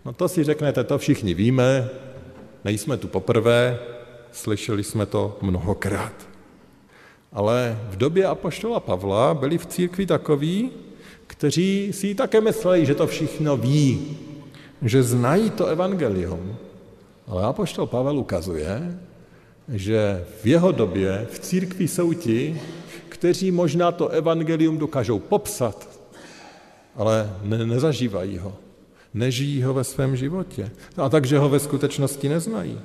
No 0.05 0.12
to 0.12 0.29
si 0.29 0.45
řeknete, 0.45 0.85
to 0.85 0.99
všichni 0.99 1.35
víme, 1.35 1.91
nejsme 2.65 2.97
tu 2.97 3.09
poprvé, 3.09 3.79
slyšeli 4.33 4.85
jsme 4.85 5.07
to 5.07 5.39
mnohokrát. 5.43 6.12
Ale 7.33 7.79
v 7.91 7.97
době 7.97 8.27
apoštola 8.27 8.81
Pavla 8.81 9.35
byli 9.35 9.59
v 9.59 9.67
církvi 9.67 10.07
takoví, 10.07 10.71
kteří 11.27 11.93
si 11.93 12.15
také 12.15 12.41
mysleli, 12.41 12.87
že 12.87 12.95
to 12.95 13.07
všechno 13.07 13.57
ví, 13.57 14.17
že 14.83 15.03
znají 15.03 15.51
to 15.51 15.67
evangelium. 15.67 16.57
Ale 17.26 17.45
apoštol 17.45 17.87
Pavel 17.87 18.19
ukazuje, 18.19 18.99
že 19.69 20.25
v 20.43 20.47
jeho 20.47 20.73
době 20.73 21.26
v 21.31 21.38
církvi 21.38 21.88
jsou 21.88 22.12
ti, 22.12 22.61
kteří 23.09 23.50
možná 23.50 23.93
to 23.93 24.09
evangelium 24.09 24.79
dokážou 24.79 25.19
popsat, 25.19 25.88
ale 26.97 27.37
ne, 27.43 27.67
nezažívají 27.67 28.38
ho. 28.38 28.57
Nežijí 29.14 29.62
ho 29.62 29.75
ve 29.75 29.85
svém 29.85 30.17
životě. 30.17 30.71
A 30.97 31.09
takže 31.09 31.38
ho 31.38 31.49
ve 31.49 31.59
skutečnosti 31.59 32.29
neznají. 32.29 32.81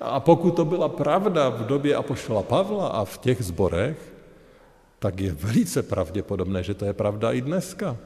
A 0.00 0.20
pokud 0.20 0.50
to 0.50 0.64
byla 0.64 0.88
pravda 0.88 1.48
v 1.48 1.66
době 1.66 1.96
apoštola 1.96 2.42
Pavla 2.42 2.88
a 2.88 3.04
v 3.04 3.18
těch 3.18 3.42
zborech, 3.42 3.98
tak 4.98 5.20
je 5.20 5.32
velice 5.32 5.82
pravděpodobné, 5.82 6.62
že 6.62 6.74
to 6.74 6.84
je 6.84 6.92
pravda 6.92 7.32
i 7.32 7.40
dneska. 7.40 7.96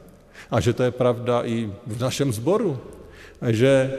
A 0.51 0.61
že 0.61 0.73
to 0.73 0.83
je 0.83 0.91
pravda 0.91 1.43
i 1.45 1.71
v 1.87 2.01
našem 2.01 2.33
sboru. 2.33 2.79
Že 3.47 3.93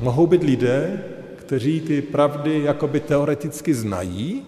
mohou 0.00 0.26
být 0.26 0.42
lidé, 0.42 1.04
kteří 1.36 1.80
ty 1.80 2.02
pravdy 2.02 2.62
jakoby 2.64 3.00
teoreticky 3.00 3.74
znají, 3.74 4.46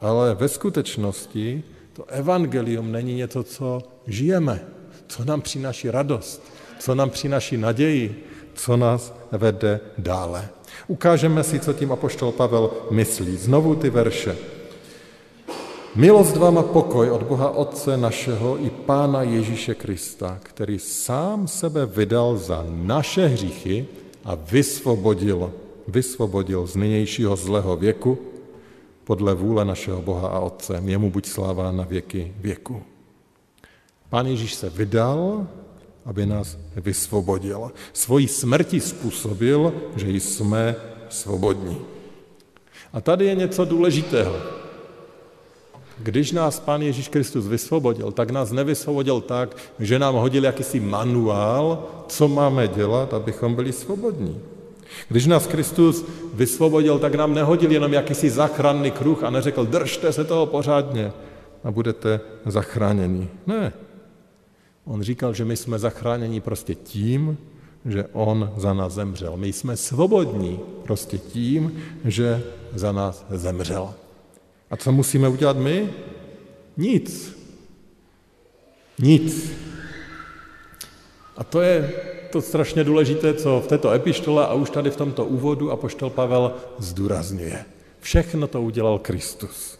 ale 0.00 0.34
ve 0.34 0.48
skutečnosti 0.48 1.62
to 1.92 2.04
evangelium 2.04 2.92
není 2.92 3.14
něco, 3.14 3.42
co 3.42 3.82
žijeme, 4.06 4.60
co 5.06 5.24
nám 5.24 5.40
přináší 5.40 5.90
radost, 5.90 6.42
co 6.78 6.94
nám 6.94 7.10
přináší 7.10 7.56
naději, 7.56 8.24
co 8.54 8.76
nás 8.76 9.14
vede 9.32 9.80
dále. 9.98 10.48
Ukážeme 10.86 11.44
si, 11.44 11.60
co 11.60 11.72
tím 11.72 11.92
apoštol 11.92 12.32
Pavel 12.32 12.70
myslí. 12.90 13.36
Znovu 13.36 13.74
ty 13.74 13.90
verše. 13.90 14.36
Milost 15.94 16.36
vám 16.36 16.58
a 16.58 16.62
pokoj 16.62 17.10
od 17.10 17.22
Boha 17.22 17.50
Otce 17.50 17.96
našeho 17.96 18.64
i 18.64 18.70
Pána 18.70 19.22
Ježíše 19.22 19.74
Krista, 19.74 20.38
který 20.42 20.78
sám 20.78 21.48
sebe 21.48 21.86
vydal 21.86 22.36
za 22.36 22.64
naše 22.68 23.26
hříchy 23.26 23.86
a 24.24 24.34
vysvobodil, 24.34 25.52
vysvobodil 25.88 26.66
z 26.66 26.76
nynějšího 26.76 27.36
zlého 27.36 27.76
věku 27.76 28.18
podle 29.04 29.34
vůle 29.34 29.64
našeho 29.64 30.02
Boha 30.02 30.28
a 30.28 30.38
Otce. 30.38 30.82
Jemu 30.84 31.10
buď 31.10 31.26
sláva 31.26 31.72
na 31.72 31.84
věky 31.84 32.34
věku. 32.38 32.82
Pán 34.08 34.26
Ježíš 34.26 34.54
se 34.54 34.70
vydal, 34.70 35.46
aby 36.04 36.26
nás 36.26 36.58
vysvobodil. 36.76 37.72
Svojí 37.92 38.28
smrti 38.28 38.80
způsobil, 38.80 39.74
že 39.96 40.10
jsme 40.10 40.76
svobodní. 41.08 41.78
A 42.92 43.00
tady 43.00 43.24
je 43.26 43.34
něco 43.34 43.64
důležitého. 43.64 44.61
Když 46.02 46.32
nás 46.32 46.60
Pán 46.60 46.82
Ježíš 46.82 47.08
Kristus 47.08 47.46
vysvobodil, 47.46 48.12
tak 48.12 48.30
nás 48.30 48.52
nevysvobodil 48.52 49.20
tak, 49.20 49.56
že 49.78 49.98
nám 49.98 50.14
hodil 50.14 50.44
jakýsi 50.44 50.80
manuál, 50.80 51.86
co 52.08 52.28
máme 52.28 52.68
dělat, 52.68 53.14
abychom 53.14 53.54
byli 53.54 53.72
svobodní. 53.72 54.40
Když 55.08 55.26
nás 55.26 55.46
Kristus 55.46 56.04
vysvobodil, 56.34 56.98
tak 56.98 57.14
nám 57.14 57.34
nehodil 57.34 57.72
jenom 57.72 57.92
jakýsi 57.92 58.30
zachranný 58.30 58.90
kruh 58.90 59.24
a 59.24 59.30
neřekl, 59.30 59.66
držte 59.66 60.12
se 60.12 60.24
toho 60.24 60.46
pořádně 60.46 61.12
a 61.64 61.70
budete 61.70 62.20
zachráněni. 62.46 63.28
Ne. 63.46 63.72
On 64.84 65.02
říkal, 65.02 65.34
že 65.34 65.44
my 65.44 65.56
jsme 65.56 65.78
zachráněni 65.78 66.40
prostě 66.40 66.74
tím, 66.74 67.38
že 67.84 68.04
on 68.12 68.52
za 68.56 68.72
nás 68.74 68.92
zemřel. 68.92 69.36
My 69.36 69.52
jsme 69.52 69.76
svobodní 69.76 70.60
prostě 70.82 71.18
tím, 71.18 71.72
že 72.04 72.42
za 72.74 72.92
nás 72.92 73.26
zemřel. 73.30 73.94
A 74.72 74.76
co 74.76 74.92
musíme 74.92 75.28
udělat 75.28 75.56
my? 75.56 75.92
Nic. 76.76 77.38
Nic. 78.98 79.52
A 81.36 81.44
to 81.44 81.60
je 81.60 81.92
to 82.30 82.42
strašně 82.42 82.84
důležité, 82.84 83.34
co 83.34 83.62
v 83.64 83.66
této 83.66 83.90
epištole 83.90 84.46
a 84.46 84.52
už 84.52 84.70
tady 84.70 84.90
v 84.90 84.96
tomto 84.96 85.24
úvodu 85.24 85.70
apoštol 85.70 86.10
Pavel 86.10 86.54
zdůrazňuje. 86.78 87.64
Všechno 88.00 88.46
to 88.46 88.62
udělal 88.62 88.98
Kristus. 88.98 89.78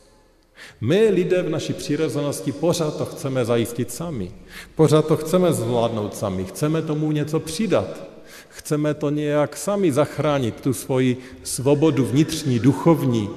My 0.80 1.08
lidé 1.08 1.42
v 1.42 1.50
naší 1.50 1.72
přirozenosti 1.72 2.52
pořád 2.52 2.96
to 2.99 3.04
chceme 3.04 3.44
zajistit 3.44 3.90
sami. 3.90 4.32
Pořád 4.75 5.06
to 5.06 5.16
chceme 5.16 5.52
zvládnout 5.52 6.16
sami. 6.16 6.44
Chceme 6.44 6.82
tomu 6.82 7.12
něco 7.12 7.40
přidat. 7.40 8.04
Chceme 8.49 8.94
to 8.94 9.11
nějak 9.11 9.56
sami 9.56 9.92
zachránit, 9.92 10.61
tu 10.61 10.72
svoji 10.72 11.16
svobodu 11.42 12.04
vnitřní, 12.04 12.58
duchovní, 12.58 13.30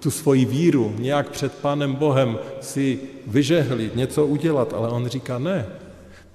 tu 0.00 0.10
svoji 0.10 0.44
víru, 0.44 0.94
nějak 0.98 1.28
před 1.28 1.54
Pánem 1.54 1.94
Bohem 1.94 2.38
si 2.60 2.98
vyžehlit, 3.26 3.96
něco 3.96 4.26
udělat, 4.26 4.72
ale 4.72 4.88
on 4.88 5.06
říká 5.06 5.38
ne, 5.38 5.66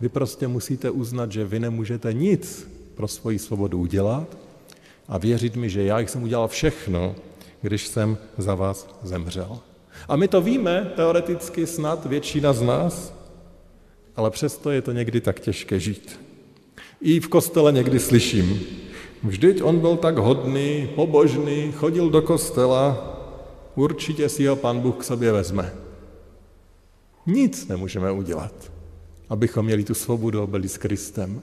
vy 0.01 0.09
prostě 0.09 0.47
musíte 0.47 0.89
uznat, 0.89 1.31
že 1.31 1.45
vy 1.45 1.59
nemůžete 1.59 2.13
nic 2.13 2.71
pro 2.95 3.07
svoji 3.07 3.39
svobodu 3.39 3.79
udělat 3.79 4.37
a 5.07 5.17
věřit 5.17 5.55
mi, 5.55 5.69
že 5.69 5.83
já 5.83 5.99
jsem 5.99 6.23
udělal 6.23 6.47
všechno, 6.47 7.15
když 7.61 7.87
jsem 7.87 8.17
za 8.37 8.55
vás 8.55 8.87
zemřel. 9.03 9.59
A 10.07 10.15
my 10.15 10.27
to 10.27 10.41
víme, 10.41 10.91
teoreticky 10.95 11.67
snad 11.67 12.05
většina 12.05 12.53
z 12.53 12.61
nás, 12.61 13.13
ale 14.15 14.31
přesto 14.31 14.71
je 14.71 14.81
to 14.81 14.91
někdy 14.91 15.21
tak 15.21 15.39
těžké 15.39 15.79
žít. 15.79 16.19
I 17.01 17.19
v 17.19 17.27
kostele 17.27 17.71
někdy 17.71 17.99
slyším, 17.99 18.59
vždyť 19.23 19.61
on 19.61 19.79
byl 19.79 19.97
tak 19.97 20.17
hodný, 20.17 20.89
pobožný, 20.95 21.71
chodil 21.71 22.09
do 22.09 22.21
kostela, 22.21 23.14
určitě 23.75 24.29
si 24.29 24.45
ho 24.45 24.55
pan 24.55 24.79
Bůh 24.79 24.95
k 24.97 25.03
sobě 25.03 25.31
vezme. 25.31 25.73
Nic 27.25 27.67
nemůžeme 27.67 28.11
udělat 28.11 28.75
abychom 29.29 29.65
měli 29.65 29.83
tu 29.83 29.93
svobodu 29.93 30.41
a 30.41 30.47
byli 30.47 30.69
s 30.69 30.77
Kristem. 30.77 31.41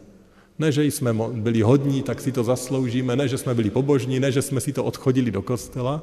Ne, 0.59 0.73
že 0.73 0.85
jsme 0.85 1.15
byli 1.33 1.63
hodní, 1.63 2.03
tak 2.03 2.21
si 2.21 2.33
to 2.33 2.45
zasloužíme, 2.45 3.17
ne, 3.17 3.29
že 3.29 3.39
jsme 3.39 3.55
byli 3.55 3.71
pobožní, 3.71 4.21
ne, 4.21 4.33
že 4.33 4.43
jsme 4.43 4.61
si 4.61 4.73
to 4.73 4.85
odchodili 4.85 5.31
do 5.31 5.43
kostela. 5.43 6.03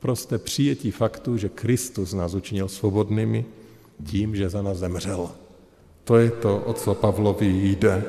Prostě 0.00 0.38
přijetí 0.38 0.90
faktu, 0.90 1.36
že 1.36 1.48
Kristus 1.48 2.12
nás 2.12 2.34
učinil 2.34 2.68
svobodnými 2.68 3.44
tím, 4.04 4.36
že 4.36 4.48
za 4.48 4.62
nás 4.62 4.78
zemřel. 4.78 5.30
To 6.04 6.16
je 6.16 6.30
to, 6.30 6.58
o 6.58 6.72
co 6.72 6.94
Pavlovi 6.94 7.46
jde. 7.46 8.04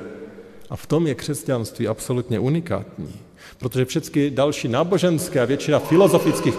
A 0.70 0.76
v 0.76 0.86
tom 0.86 1.08
je 1.08 1.16
křesťanství 1.16 1.88
absolutně 1.88 2.40
unikátní. 2.40 3.20
Protože 3.58 3.86
všechny 3.86 4.30
další 4.30 4.68
náboženské 4.68 5.42
a 5.42 5.46
většina 5.46 5.80
filozofických 5.80 6.56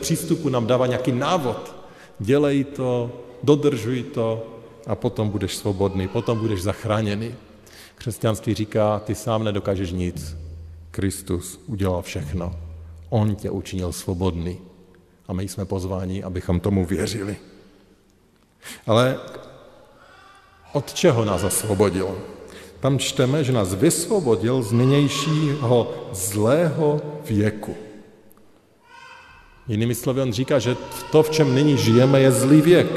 přístupů 0.00 0.48
nám 0.48 0.66
dává 0.66 0.86
nějaký 0.86 1.12
návod. 1.12 1.74
Dělej 2.18 2.64
to, 2.64 3.12
dodržuj 3.42 4.02
to 4.02 4.46
a 4.86 4.94
potom 4.94 5.28
budeš 5.28 5.56
svobodný, 5.56 6.08
potom 6.08 6.38
budeš 6.38 6.62
zachráněný. 6.62 7.34
Křesťanství 7.94 8.54
říká, 8.54 8.98
ty 8.98 9.14
sám 9.14 9.44
nedokážeš 9.44 9.92
nic. 9.92 10.36
Kristus 10.90 11.60
udělal 11.66 12.02
všechno. 12.02 12.56
On 13.08 13.34
tě 13.34 13.50
učinil 13.50 13.92
svobodný. 13.92 14.58
A 15.28 15.32
my 15.32 15.48
jsme 15.48 15.64
pozváni, 15.64 16.22
abychom 16.22 16.60
tomu 16.60 16.86
věřili. 16.86 17.36
Ale 18.86 19.18
od 20.72 20.94
čeho 20.94 21.24
nás 21.24 21.42
osvobodil? 21.42 22.18
Tam 22.80 22.98
čteme, 22.98 23.44
že 23.44 23.52
nás 23.52 23.74
vysvobodil 23.74 24.62
z 24.62 24.72
nynějšího 24.72 25.92
zlého 26.12 27.00
věku. 27.24 27.76
Jinými 29.68 29.94
slovy, 29.94 30.20
on 30.20 30.32
říká, 30.32 30.58
že 30.58 30.76
to, 31.12 31.22
v 31.22 31.30
čem 31.30 31.54
nyní 31.54 31.76
žijeme, 31.76 32.20
je 32.20 32.32
zlý 32.32 32.60
věk. 32.60 32.92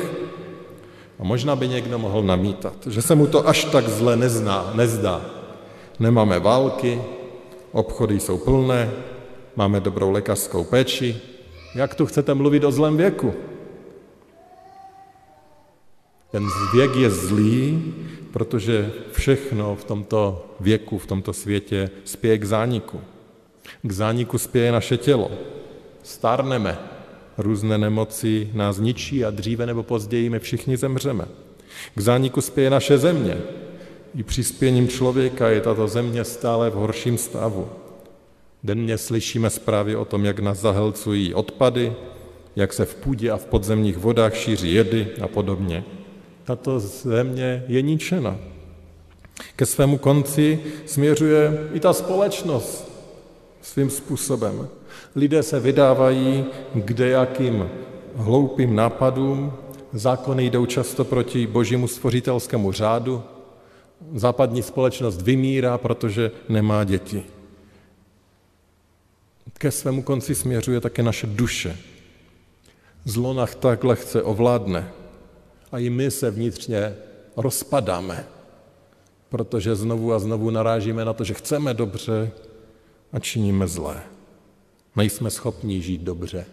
A 1.20 1.24
možná 1.24 1.56
by 1.56 1.68
někdo 1.68 2.00
mohl 2.00 2.24
namítat, 2.24 2.88
že 2.88 3.02
se 3.02 3.16
mu 3.16 3.28
to 3.28 3.48
až 3.48 3.66
tak 3.66 3.90
zle 3.90 4.16
nezná, 4.16 4.72
nezdá. 4.74 5.22
Nemáme 6.00 6.40
války, 6.40 7.02
obchody 7.72 8.20
jsou 8.20 8.38
plné, 8.38 8.92
máme 9.56 9.80
dobrou 9.80 10.12
lékařskou 10.12 10.64
péči. 10.64 11.16
Jak 11.76 11.96
tu 11.96 12.06
chcete 12.06 12.34
mluvit 12.34 12.64
o 12.64 12.72
zlém 12.72 12.98
věku? 12.98 13.34
Ten 16.32 16.48
věk 16.74 16.96
je 16.96 17.10
zlý, 17.10 17.94
protože 18.34 18.92
všechno 19.12 19.76
v 19.76 19.84
tomto 19.84 20.46
věku, 20.60 20.98
v 20.98 21.06
tomto 21.06 21.34
světě 21.34 21.90
spěje 22.04 22.38
k 22.38 22.44
zániku. 22.44 23.02
K 23.82 23.92
zániku 23.92 24.38
spěje 24.38 24.72
naše 24.72 24.98
tělo. 24.98 25.32
Stárneme, 26.04 26.78
různé 27.38 27.78
nemoci 27.78 28.50
nás 28.54 28.78
ničí 28.80 29.26
a 29.26 29.30
dříve 29.30 29.66
nebo 29.66 29.84
později 29.84 30.30
my 30.30 30.40
všichni 30.40 30.78
zemřeme. 30.78 31.26
K 31.96 32.00
zániku 32.00 32.42
spěje 32.42 32.70
naše 32.70 32.98
země. 32.98 33.38
I 34.16 34.24
přispěním 34.24 34.88
člověka 34.88 35.50
je 35.50 35.62
tato 35.62 35.88
země 35.88 36.24
stále 36.24 36.70
v 36.70 36.74
horším 36.74 37.18
stavu. 37.18 37.70
Denně 38.64 38.98
slyšíme 38.98 39.50
zprávy 39.50 39.96
o 39.96 40.06
tom, 40.06 40.26
jak 40.26 40.40
nás 40.40 40.58
zahelcují 40.58 41.34
odpady, 41.34 41.94
jak 42.56 42.74
se 42.74 42.86
v 42.86 42.96
půdě 42.96 43.32
a 43.32 43.38
v 43.38 43.46
podzemních 43.46 43.98
vodách 43.98 44.36
šíří 44.36 44.74
jedy 44.74 45.08
a 45.22 45.28
podobně 45.28 45.84
tato 46.44 46.80
země 46.80 47.64
je 47.68 47.82
ničena. 47.82 48.38
Ke 49.56 49.66
svému 49.66 49.98
konci 49.98 50.60
směřuje 50.86 51.70
i 51.74 51.80
ta 51.80 51.94
společnost 51.94 52.92
svým 53.62 53.90
způsobem. 53.90 54.68
Lidé 55.16 55.44
se 55.44 55.60
vydávají 55.60 56.46
k 56.74 56.94
dejakým 56.94 57.70
hloupým 58.16 58.76
nápadům, 58.76 59.54
zákony 59.94 60.50
jdou 60.50 60.66
často 60.66 61.06
proti 61.06 61.48
božímu 61.48 61.88
stvořitelskému 61.88 62.72
řádu, 62.72 63.24
západní 64.16 64.64
společnost 64.64 65.22
vymírá, 65.22 65.78
protože 65.78 66.32
nemá 66.50 66.84
děti. 66.84 67.24
Ke 69.54 69.72
svému 69.72 70.02
konci 70.04 70.36
směřuje 70.36 70.82
také 70.82 71.04
naše 71.04 71.28
duše. 71.28 71.78
Zlo 73.06 73.34
nás 73.34 73.56
tak 73.56 73.84
lehce 73.84 74.24
ovládne, 74.24 74.92
a 75.74 75.80
i 75.80 75.90
my 75.90 76.12
se 76.12 76.32
vnitřně 76.32 76.96
rozpadáme, 77.38 78.26
protože 79.30 79.76
znovu 79.76 80.14
a 80.14 80.20
znovu 80.20 80.50
narážíme 80.50 81.06
na 81.06 81.14
to, 81.14 81.24
že 81.24 81.34
chceme 81.34 81.74
dobře 81.74 82.32
a 83.14 83.20
činíme 83.20 83.68
zlé. 83.68 84.02
Nejsme 84.96 85.30
schopni 85.30 85.82
žít 85.82 86.02
dobře. 86.02 86.46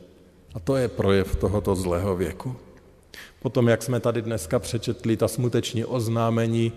A 0.55 0.61
to 0.61 0.77
je 0.77 0.89
projev 0.89 1.37
tohoto 1.37 1.77
zlého 1.77 2.17
věku. 2.17 2.57
Potom, 3.43 3.69
jak 3.69 3.83
jsme 3.83 4.01
tady 4.01 4.23
dneska 4.23 4.59
přečetli 4.59 5.17
ta 5.17 5.29
smuteční 5.29 5.85
oznámení, 5.85 6.73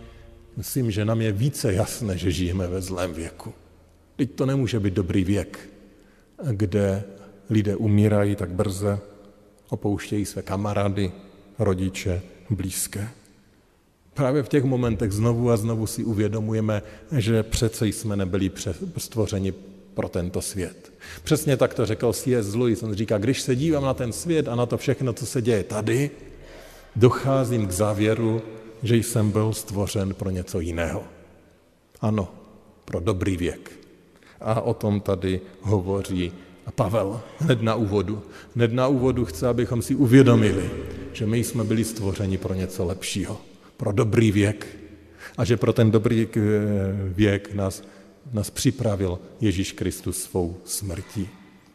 myslím, 0.57 0.91
že 0.91 1.05
nám 1.05 1.21
je 1.21 1.31
více 1.31 1.73
jasné, 1.73 2.17
že 2.17 2.31
žijeme 2.31 2.67
ve 2.67 2.81
zlém 2.81 3.13
věku. 3.13 3.53
Teď 4.15 4.31
to 4.31 4.45
nemůže 4.45 4.79
být 4.79 4.93
dobrý 4.93 5.23
věk, 5.23 5.69
kde 6.51 7.03
lidé 7.49 7.75
umírají 7.75 8.35
tak 8.35 8.49
brze, 8.49 8.99
opouštějí 9.69 10.25
své 10.25 10.41
kamarády, 10.41 11.11
rodiče, 11.59 12.21
blízké. 12.49 13.09
Právě 14.13 14.43
v 14.43 14.49
těch 14.49 14.63
momentech 14.63 15.11
znovu 15.11 15.51
a 15.51 15.57
znovu 15.57 15.87
si 15.87 16.03
uvědomujeme, 16.03 16.81
že 17.17 17.43
přece 17.43 17.87
jsme 17.87 18.15
nebyli 18.15 18.51
stvořeni 18.97 19.53
pro 19.93 20.09
tento 20.09 20.41
svět. 20.41 20.93
Přesně 21.23 21.57
tak 21.57 21.73
to 21.73 21.85
řekl 21.85 22.13
C.S. 22.13 22.55
Lewis. 22.55 22.83
On 22.83 22.93
říká, 22.93 23.17
když 23.17 23.41
se 23.41 23.55
dívám 23.55 23.83
na 23.83 23.93
ten 23.93 24.11
svět 24.13 24.47
a 24.47 24.55
na 24.55 24.65
to 24.65 24.77
všechno, 24.77 25.13
co 25.13 25.25
se 25.25 25.41
děje 25.41 25.63
tady, 25.63 26.11
docházím 26.95 27.67
k 27.67 27.71
závěru, 27.71 28.41
že 28.83 28.95
jsem 28.95 29.31
byl 29.31 29.53
stvořen 29.53 30.13
pro 30.13 30.29
něco 30.29 30.59
jiného. 30.59 31.03
Ano, 32.01 32.31
pro 32.85 32.99
dobrý 32.99 33.37
věk. 33.37 33.71
A 34.41 34.61
o 34.61 34.73
tom 34.73 35.01
tady 35.01 35.41
hovoří 35.61 36.31
Pavel 36.75 37.21
hned 37.39 37.61
na 37.61 37.75
úvodu. 37.75 38.21
Hned 38.55 38.73
na 38.73 38.87
úvodu 38.87 39.25
chce, 39.25 39.47
abychom 39.47 39.81
si 39.81 39.95
uvědomili, 39.95 40.71
že 41.15 41.25
my 41.25 41.43
jsme 41.43 41.63
byli 41.63 41.83
stvořeni 41.83 42.37
pro 42.37 42.53
něco 42.53 42.85
lepšího, 42.85 43.41
pro 43.77 43.91
dobrý 43.91 44.31
věk. 44.31 44.67
A 45.37 45.45
že 45.45 45.57
pro 45.57 45.73
ten 45.73 45.91
dobrý 45.91 46.27
eh, 46.27 46.39
věk 47.15 47.53
nás, 47.53 47.83
nás 48.33 48.49
připravil 48.49 49.19
Ježíš 49.41 49.71
Kristus 49.71 50.23
svou 50.23 50.57
smrtí. 50.65 51.29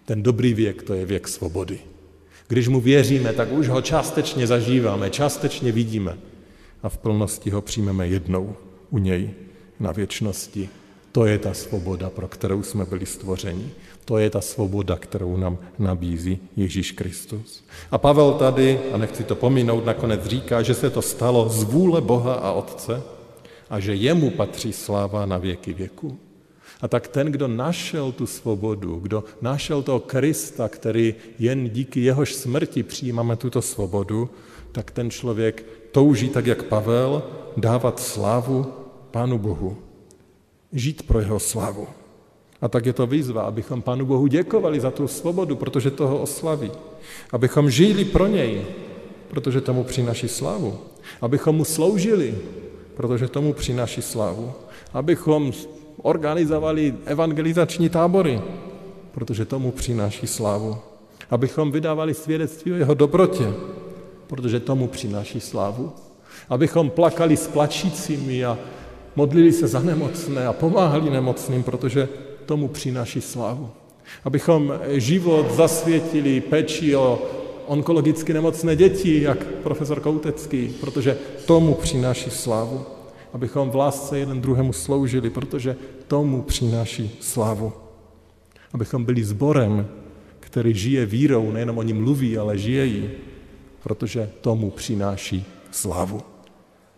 Ten 0.05 0.23
dobrý 0.23 0.55
věk, 0.55 0.83
to 0.83 0.95
je 0.95 1.07
věk 1.07 1.29
svobody. 1.29 1.79
Když 2.49 2.69
mu 2.69 2.81
věříme, 2.81 3.33
tak 3.33 3.53
už 3.53 3.69
ho 3.69 3.83
částečně 3.83 4.47
zažíváme, 4.47 5.11
částečně 5.11 5.73
vidíme 5.73 6.19
a 6.83 6.89
v 6.89 6.99
plnosti 6.99 7.51
ho 7.51 7.63
přijmeme 7.63 8.09
jednou 8.09 8.57
u 8.91 8.99
něj 8.99 9.31
na 9.81 9.93
věčnosti. 9.93 10.69
To 11.13 11.27
je 11.27 11.39
ta 11.39 11.55
svoboda, 11.55 12.11
pro 12.11 12.29
kterou 12.29 12.63
jsme 12.63 12.85
byli 12.85 13.07
stvořeni. 13.07 13.71
To 14.09 14.19
je 14.19 14.31
ta 14.31 14.41
svoboda, 14.41 14.97
kterou 14.97 15.37
nám 15.37 15.59
nabízí 15.79 16.39
Ježíš 16.57 16.93
Kristus. 16.93 17.65
A 17.91 17.99
Pavel 17.99 18.33
tady, 18.33 18.81
a 18.93 18.97
nechci 18.97 19.25
to 19.25 19.37
pominout, 19.37 19.85
nakonec 19.85 20.25
říká, 20.25 20.63
že 20.63 20.75
se 20.75 20.91
to 20.91 21.03
stalo 21.03 21.49
z 21.49 21.63
vůle 21.63 22.01
Boha 22.01 22.35
a 22.35 22.53
Otce 22.53 23.03
a 23.71 23.81
že 23.81 23.95
jemu 23.95 24.31
patří 24.31 24.73
sláva 24.73 25.27
na 25.27 25.39
věky 25.39 25.73
věku. 25.73 26.19
A 26.81 26.89
tak 26.89 27.09
ten, 27.09 27.27
kdo 27.27 27.49
našel 27.49 28.13
tu 28.13 28.27
svobodu, 28.27 28.97
kdo 28.97 29.25
našel 29.41 29.83
toho 29.83 30.01
Krista, 30.01 30.69
který 30.69 31.15
jen 31.39 31.69
díky 31.69 32.01
jehož 32.01 32.35
smrti 32.35 32.83
přijímáme 32.83 33.37
tuto 33.37 33.63
svobodu, 33.63 34.31
tak 34.73 34.91
ten 34.91 35.11
člověk 35.11 35.65
touží, 35.93 36.29
tak 36.29 36.47
jak 36.47 36.63
Pavel, 36.63 37.23
dávat 37.57 38.01
slávu 38.01 38.73
Pánu 39.11 39.39
Bohu. 39.39 39.77
Žít 40.73 41.07
pro 41.07 41.21
jeho 41.21 41.41
slávu. 41.41 41.98
A 42.61 42.69
tak 42.69 42.87
je 42.87 42.93
to 42.93 43.07
výzva, 43.07 43.43
abychom 43.43 43.83
Pánu 43.83 44.07
Bohu 44.07 44.27
děkovali 44.27 44.81
za 44.81 44.91
tu 44.91 45.09
svobodu, 45.09 45.57
protože 45.57 45.91
toho 45.91 46.19
oslaví. 46.19 46.71
Abychom 47.33 47.71
žili 47.71 48.05
pro 48.05 48.27
něj, 48.27 48.67
protože 49.29 49.61
tomu 49.61 49.85
přináší 49.85 50.29
slávu. 50.29 50.79
Abychom 51.21 51.57
mu 51.57 51.65
sloužili, 51.65 52.35
protože 52.95 53.29
tomu 53.29 53.53
přináší 53.53 54.03
slávu. 54.03 54.53
Abychom 54.93 55.53
organizovali 56.03 56.95
evangelizační 57.05 57.89
tábory, 57.89 58.41
protože 59.13 59.45
tomu 59.45 59.71
přináší 59.71 60.27
slávu. 60.27 60.77
Abychom 61.31 61.73
vydávali 61.73 62.15
svědectví 62.15 62.73
o 62.73 62.77
jeho 62.77 62.95
dobrotě, 62.95 63.53
protože 64.27 64.61
tomu 64.61 64.89
přináší 64.89 65.41
slávu. 65.41 65.93
Abychom 66.49 66.91
plakali 66.91 67.37
s 67.37 67.47
plačícími 67.47 68.45
a 68.45 68.59
modlili 69.17 69.53
se 69.53 69.67
za 69.69 69.81
nemocné 69.81 70.47
a 70.47 70.53
pomáhali 70.53 71.11
nemocným, 71.11 71.63
protože 71.63 72.09
tomu 72.49 72.69
přináší 72.69 73.21
slávu. 73.21 73.71
Abychom 74.25 74.73
život 74.89 75.51
zasvětili 75.51 76.41
peči 76.41 76.97
o 76.97 77.23
onkologicky 77.67 78.33
nemocné 78.33 78.77
děti, 78.77 79.23
jak 79.23 79.45
profesor 79.47 80.01
Koutecký, 80.01 80.69
protože 80.81 81.19
tomu 81.47 81.75
přináší 81.75 82.31
slávu. 82.31 82.85
Abychom 83.33 83.71
v 83.71 83.77
lásce 83.77 84.19
jeden 84.19 84.41
druhému 84.41 84.73
sloužili, 84.73 85.31
protože 85.31 85.77
tomu 86.07 86.43
přináší 86.43 87.11
slávu. 87.21 87.73
Abychom 88.73 89.05
byli 89.05 89.25
sborem, 89.25 89.89
který 90.41 90.75
žije 90.75 91.07
vírou, 91.07 91.53
nejenom 91.53 91.79
o 91.79 91.83
ní 91.83 91.93
mluví, 91.93 92.39
ale 92.39 92.59
žije 92.59 92.85
ji, 92.85 93.19
protože 93.83 94.31
tomu 94.41 94.71
přináší 94.71 95.45
slávu. 95.71 96.21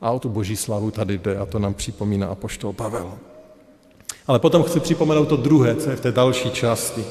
A 0.00 0.10
o 0.10 0.18
tu 0.18 0.28
boží 0.28 0.56
slavu 0.56 0.90
tady 0.90 1.18
jde 1.18 1.36
a 1.36 1.46
to 1.46 1.58
nám 1.58 1.74
připomíná 1.74 2.26
apoštol 2.26 2.72
Pavel. 2.72 3.18
Ale 4.30 4.38
potom 4.38 4.62
chci 4.62 4.80
připomenout 4.80 5.26
to 5.26 5.36
druhé, 5.36 5.74
co 5.74 5.90
je 5.90 5.96
v 5.96 6.00
té 6.00 6.12
další 6.12 6.50
části. 6.50 7.04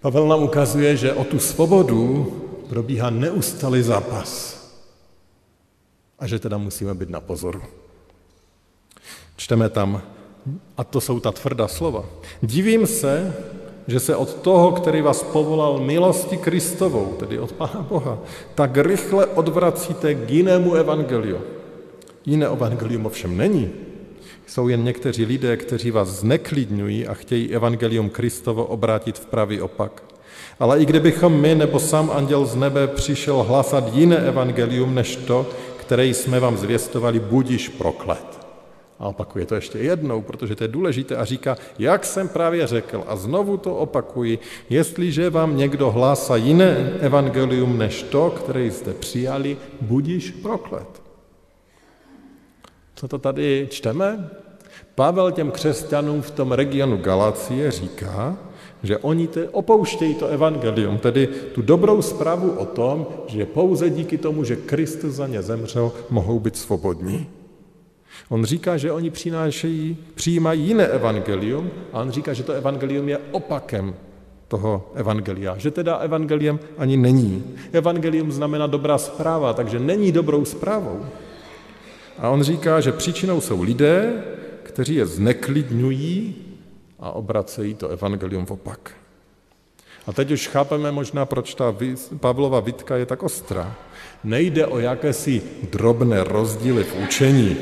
Pavel 0.00 0.28
nám 0.28 0.42
ukazuje, 0.42 0.96
že 0.96 1.12
o 1.12 1.24
tu 1.24 1.38
svobodu 1.38 2.26
probíhá 2.68 3.10
neustalý 3.10 3.82
zápas. 3.82 4.58
A 6.18 6.26
že 6.26 6.38
teda 6.38 6.58
musíme 6.58 6.94
být 6.94 7.10
na 7.10 7.20
pozoru. 7.20 7.62
Čteme 9.36 9.68
tam, 9.68 10.02
a 10.76 10.84
to 10.84 11.00
jsou 11.00 11.20
ta 11.20 11.32
tvrdá 11.32 11.68
slova. 11.68 12.04
Divím 12.42 12.86
se, 12.86 13.34
že 13.86 14.00
se 14.00 14.16
od 14.16 14.34
toho, 14.34 14.72
který 14.72 15.00
vás 15.00 15.22
povolal 15.22 15.78
milosti 15.78 16.36
Kristovou, 16.36 17.14
tedy 17.18 17.38
od 17.38 17.52
Pána 17.52 17.86
Boha, 17.88 18.18
tak 18.54 18.76
rychle 18.76 19.26
odvracíte 19.26 20.14
k 20.14 20.30
jinému 20.30 20.74
evangeliu. 20.74 21.38
Jiné 22.26 22.46
evangelium 22.46 23.06
ovšem 23.06 23.36
není. 23.36 23.87
Jsou 24.48 24.68
jen 24.68 24.84
někteří 24.84 25.24
lidé, 25.24 25.56
kteří 25.56 25.90
vás 25.90 26.08
zneklidňují 26.08 27.06
a 27.06 27.14
chtějí 27.14 27.54
evangelium 27.54 28.10
Kristovo 28.10 28.64
obrátit 28.64 29.18
v 29.18 29.26
pravý 29.26 29.60
opak. 29.60 30.02
Ale 30.60 30.80
i 30.80 30.86
kdybychom 30.86 31.40
my 31.40 31.54
nebo 31.54 31.80
sám 31.80 32.10
anděl 32.10 32.46
z 32.46 32.56
nebe 32.56 32.86
přišel 32.86 33.42
hlasat 33.42 33.94
jiné 33.94 34.16
evangelium 34.16 34.94
než 34.94 35.16
to, 35.16 35.46
které 35.76 36.06
jsme 36.06 36.40
vám 36.40 36.56
zvěstovali, 36.56 37.20
budíš 37.20 37.68
proklet. 37.68 38.38
A 38.98 39.08
opakuje 39.08 39.46
to 39.46 39.54
ještě 39.54 39.78
jednou, 39.78 40.22
protože 40.22 40.56
to 40.56 40.64
je 40.64 40.68
důležité 40.68 41.16
a 41.16 41.24
říká, 41.24 41.56
jak 41.78 42.04
jsem 42.04 42.28
právě 42.28 42.66
řekl, 42.66 43.04
a 43.06 43.16
znovu 43.16 43.56
to 43.56 43.76
opakuji, 43.76 44.38
jestliže 44.70 45.30
vám 45.30 45.56
někdo 45.56 45.90
hlásá 45.90 46.36
jiné 46.36 46.92
evangelium 47.00 47.78
než 47.78 48.02
to, 48.02 48.30
které 48.30 48.64
jste 48.64 48.92
přijali, 48.92 49.56
budíš 49.80 50.30
proklet. 50.30 51.07
Co 52.98 53.08
to 53.08 53.18
tady 53.18 53.68
čteme? 53.70 54.30
Pavel 54.94 55.32
těm 55.32 55.50
křesťanům 55.50 56.22
v 56.22 56.30
tom 56.30 56.52
regionu 56.52 56.96
Galacie 56.96 57.70
říká, 57.70 58.36
že 58.82 58.98
oni 58.98 59.26
te 59.26 59.48
opouštějí 59.48 60.14
to 60.14 60.26
evangelium, 60.26 60.98
tedy 60.98 61.26
tu 61.26 61.62
dobrou 61.62 62.02
zprávu 62.02 62.50
o 62.50 62.66
tom, 62.66 63.06
že 63.26 63.46
pouze 63.46 63.90
díky 63.90 64.18
tomu, 64.18 64.44
že 64.44 64.56
Kristus 64.56 65.14
za 65.14 65.26
ně 65.26 65.42
zemřel, 65.42 65.92
mohou 66.10 66.40
být 66.40 66.56
svobodní. 66.56 67.26
On 68.28 68.44
říká, 68.44 68.76
že 68.76 68.92
oni 68.92 69.10
přinášejí, 69.10 69.96
přijímají 70.14 70.66
jiné 70.66 70.86
evangelium 70.86 71.70
a 71.92 72.00
on 72.00 72.10
říká, 72.10 72.32
že 72.32 72.42
to 72.42 72.52
evangelium 72.52 73.08
je 73.08 73.18
opakem 73.30 73.94
toho 74.48 74.90
evangelia, 74.94 75.58
že 75.58 75.70
teda 75.70 75.96
evangeliem 75.96 76.58
ani 76.78 76.96
není. 76.96 77.44
Evangelium 77.72 78.32
znamená 78.32 78.66
dobrá 78.66 78.98
zpráva, 78.98 79.52
takže 79.52 79.78
není 79.78 80.12
dobrou 80.12 80.44
zprávou. 80.44 81.06
A 82.18 82.28
on 82.28 82.42
říká, 82.42 82.80
že 82.80 82.92
příčinou 82.92 83.40
jsou 83.40 83.62
lidé, 83.62 84.22
kteří 84.62 84.94
je 84.94 85.06
zneklidňují 85.06 86.34
a 86.98 87.10
obracejí 87.10 87.74
to 87.74 87.88
evangelium 87.88 88.46
v 88.46 88.50
opak. 88.50 88.92
A 90.06 90.12
teď 90.12 90.30
už 90.30 90.48
chápeme 90.48 90.92
možná, 90.92 91.26
proč 91.26 91.54
ta 91.54 91.76
Pavlova 92.20 92.60
vitka 92.60 92.96
je 92.96 93.06
tak 93.06 93.22
ostrá. 93.22 93.76
Nejde 94.24 94.66
o 94.66 94.78
jakési 94.78 95.42
drobné 95.70 96.24
rozdíly 96.24 96.84
v 96.84 96.96
učení, 97.04 97.56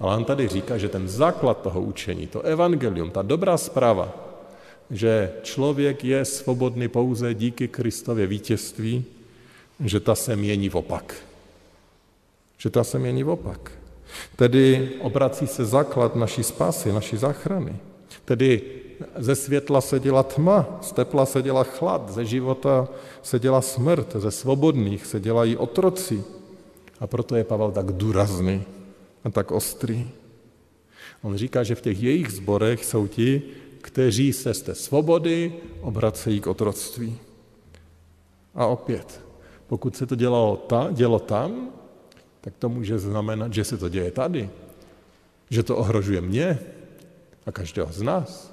ale 0.00 0.16
on 0.16 0.24
tady 0.24 0.48
říká, 0.48 0.78
že 0.78 0.88
ten 0.88 1.08
základ 1.08 1.62
toho 1.62 1.80
učení, 1.80 2.26
to 2.26 2.42
evangelium, 2.42 3.10
ta 3.10 3.22
dobrá 3.22 3.56
zpráva, 3.56 4.14
že 4.90 5.32
člověk 5.42 6.04
je 6.04 6.24
svobodný 6.24 6.88
pouze 6.88 7.34
díky 7.34 7.68
Kristově 7.68 8.26
vítězství, 8.26 9.04
že 9.84 10.00
ta 10.00 10.14
se 10.14 10.36
mění 10.36 10.68
v 10.68 10.74
opak. 10.74 11.14
Že 12.62 12.70
ta 12.70 12.84
se 12.84 12.98
mění 12.98 13.22
v 13.22 13.28
opak. 13.28 13.72
Tedy 14.36 14.90
obrací 15.00 15.46
se 15.46 15.64
základ 15.64 16.16
naší 16.16 16.42
spásy, 16.42 16.92
naší 16.92 17.16
záchrany. 17.16 17.76
Tedy 18.24 18.62
ze 19.18 19.34
světla 19.34 19.80
se 19.80 20.00
dělá 20.00 20.22
tma, 20.22 20.78
z 20.82 20.92
tepla 20.92 21.26
se 21.26 21.42
dělá 21.42 21.64
chlad, 21.64 22.10
ze 22.10 22.24
života 22.24 22.88
se 23.22 23.38
dělá 23.38 23.60
smrt, 23.60 24.16
ze 24.16 24.30
svobodných 24.30 25.06
se 25.06 25.20
dělají 25.20 25.56
otroci. 25.56 26.24
A 27.00 27.06
proto 27.06 27.36
je 27.36 27.44
Pavel 27.44 27.72
tak 27.72 27.92
důrazný 27.92 28.62
a 29.24 29.30
tak 29.30 29.50
ostrý. 29.50 30.10
On 31.22 31.36
říká, 31.36 31.62
že 31.62 31.74
v 31.74 31.80
těch 31.80 32.02
jejich 32.02 32.30
zborech 32.30 32.84
jsou 32.84 33.06
ti, 33.06 33.42
kteří 33.80 34.32
se 34.32 34.54
z 34.54 34.62
té 34.62 34.74
svobody 34.74 35.52
obracejí 35.80 36.40
k 36.40 36.46
otroctví. 36.46 37.18
A 38.54 38.66
opět, 38.66 39.20
pokud 39.66 39.96
se 39.96 40.06
to 40.06 40.14
dělalo 40.14 40.56
ta, 40.56 40.88
dělo 40.92 41.18
tam, 41.18 41.81
tak 42.42 42.54
to 42.58 42.68
může 42.68 42.98
znamenat, 42.98 43.54
že 43.54 43.64
se 43.64 43.78
to 43.78 43.88
děje 43.88 44.10
tady. 44.10 44.50
Že 45.50 45.62
to 45.62 45.76
ohrožuje 45.76 46.20
mě 46.20 46.58
a 47.46 47.52
každého 47.52 47.92
z 47.92 48.02
nás. 48.02 48.52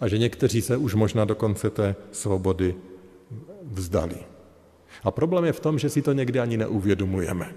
A 0.00 0.08
že 0.08 0.18
někteří 0.18 0.62
se 0.62 0.76
už 0.76 0.94
možná 0.94 1.24
do 1.24 1.34
konce 1.34 1.70
té 1.70 1.96
svobody 2.12 2.74
vzdali. 3.62 4.16
A 5.04 5.10
problém 5.10 5.44
je 5.44 5.52
v 5.52 5.60
tom, 5.60 5.78
že 5.78 5.90
si 5.90 6.02
to 6.02 6.12
někdy 6.12 6.40
ani 6.40 6.56
neuvědomujeme. 6.56 7.52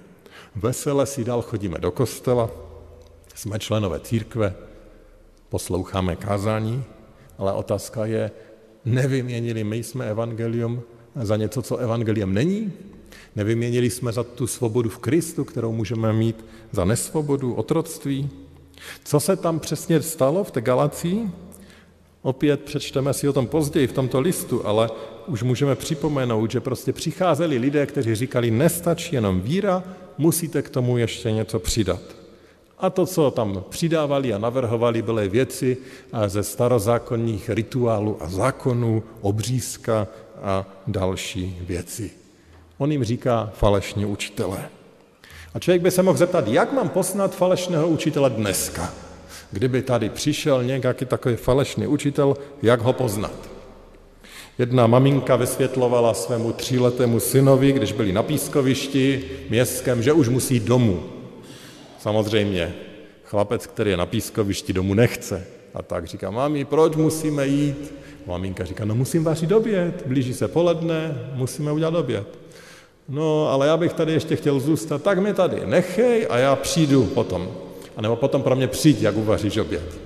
Vesele 0.56 1.06
si 1.06 1.24
dál 1.24 1.42
chodíme 1.42 1.78
do 1.78 1.92
kostela, 1.92 2.50
jsme 3.36 3.60
členové 3.60 4.00
církve, 4.00 4.56
posloucháme 5.50 6.16
kázání, 6.16 6.84
ale 7.38 7.54
otázka 7.54 8.06
je, 8.06 8.32
nevyměnili 8.86 9.64
my 9.64 9.78
jsme 9.84 10.10
evangelium 10.10 10.82
za 11.16 11.38
něco, 11.38 11.62
co 11.62 11.78
evangeliem 11.78 12.34
není? 12.34 12.74
Nevyměnili 13.36 13.90
jsme 13.90 14.12
za 14.12 14.24
tu 14.24 14.48
svobodu 14.48 14.90
v 14.90 14.98
Kristu, 14.98 15.46
kterou 15.46 15.72
můžeme 15.72 16.14
mít 16.14 16.46
za 16.72 16.86
nesvobodu, 16.86 17.54
otroctví? 17.54 18.30
Co 19.04 19.20
se 19.20 19.36
tam 19.36 19.60
přesně 19.60 20.02
stalo 20.02 20.44
v 20.44 20.52
té 20.52 20.62
Galacii? 20.62 21.30
Opět 22.22 22.62
přečteme 22.64 23.14
si 23.14 23.30
o 23.30 23.34
tom 23.34 23.48
později 23.48 23.88
v 23.88 23.94
tomto 23.94 24.20
listu, 24.20 24.68
ale 24.68 24.90
už 25.28 25.44
můžeme 25.44 25.76
připomenout, 25.76 26.52
že 26.52 26.60
prostě 26.60 26.94
přicházeli 26.94 27.58
lidé, 27.58 27.86
kteří 27.86 28.16
říkali, 28.16 28.52
nestačí 28.52 29.16
jenom 29.16 29.42
víra, 29.42 29.84
musíte 30.18 30.62
k 30.62 30.70
tomu 30.70 30.98
ještě 30.98 31.32
něco 31.32 31.60
přidat. 31.60 32.02
A 32.80 32.90
to, 32.90 33.06
co 33.06 33.32
tam 33.32 33.64
přidávali 33.70 34.34
a 34.34 34.38
navrhovali, 34.38 35.02
byly 35.02 35.30
věci 35.30 35.78
ze 36.28 36.44
starozákonních 36.44 37.50
rituálů 37.50 38.18
a 38.20 38.30
zákonů, 38.30 39.04
obřízka 39.22 40.08
a 40.42 40.66
další 40.88 41.58
věci. 41.62 42.12
On 42.78 42.92
jim 42.92 43.04
říká 43.04 43.50
falešní 43.54 44.06
učitele. 44.06 44.70
A 45.54 45.60
člověk 45.60 45.82
by 45.82 45.92
se 45.92 46.04
mohl 46.04 46.18
zeptat, 46.18 46.48
jak 46.48 46.74
mám 46.74 46.90
poznat 46.90 47.36
falešného 47.36 47.88
učitele 47.88 48.30
dneska? 48.30 48.94
Kdyby 49.52 49.82
tady 49.82 50.10
přišel 50.10 50.64
nějaký 50.64 51.06
takový 51.06 51.36
falešný 51.36 51.88
učitel, 51.88 52.38
jak 52.62 52.82
ho 52.82 52.94
poznat? 52.94 53.50
Jedna 54.60 54.88
maminka 54.88 55.36
vysvětlovala 55.36 56.14
svému 56.14 56.52
tříletému 56.52 57.20
synovi, 57.20 57.72
když 57.72 57.92
byli 57.92 58.14
na 58.14 58.24
pískovišti 58.24 59.30
městském, 59.50 60.04
že 60.04 60.14
už 60.14 60.30
musí 60.30 60.60
domů. 60.60 61.04
Samozřejmě, 62.00 62.74
chlapec, 63.24 63.68
který 63.68 63.92
je 63.92 63.98
na 63.98 64.06
pískovišti, 64.06 64.74
domů 64.74 64.94
nechce. 64.94 65.48
A 65.74 65.82
tak 65.82 66.06
říká, 66.06 66.32
mami, 66.32 66.66
proč 66.66 66.96
musíme 66.96 67.48
jít? 67.48 67.94
Maminka 68.26 68.66
říká, 68.66 68.86
no 68.86 68.96
musím 68.96 69.24
vařit 69.24 69.52
oběd, 69.52 70.04
blíží 70.06 70.34
se 70.34 70.48
poledne, 70.48 71.30
musíme 71.34 71.72
udělat 71.72 71.96
oběd. 71.96 72.47
No, 73.10 73.50
ale 73.50 73.68
já 73.68 73.78
bych 73.78 73.94
tady 73.94 74.14
ještě 74.14 74.36
chtěl 74.36 74.60
zůstat, 74.60 75.04
tak 75.04 75.20
mi 75.20 75.34
tady 75.34 75.62
nechej 75.66 76.28
a 76.30 76.38
já 76.38 76.56
přijdu 76.56 77.06
potom. 77.06 77.48
A 77.98 78.02
nebo 78.02 78.16
potom 78.16 78.44
pro 78.44 78.56
mě 78.56 78.68
přijď, 78.68 79.02
jak 79.02 79.18
uvaříš 79.18 79.58
oběd. 79.58 80.00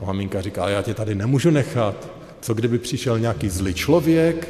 A 0.00 0.04
maminka 0.04 0.40
říká, 0.40 0.68
já 0.68 0.82
tě 0.82 0.94
tady 0.94 1.14
nemůžu 1.14 1.50
nechat. 1.50 2.08
Co 2.40 2.54
kdyby 2.54 2.78
přišel 2.78 3.18
nějaký 3.18 3.48
zlý 3.48 3.74
člověk 3.74 4.48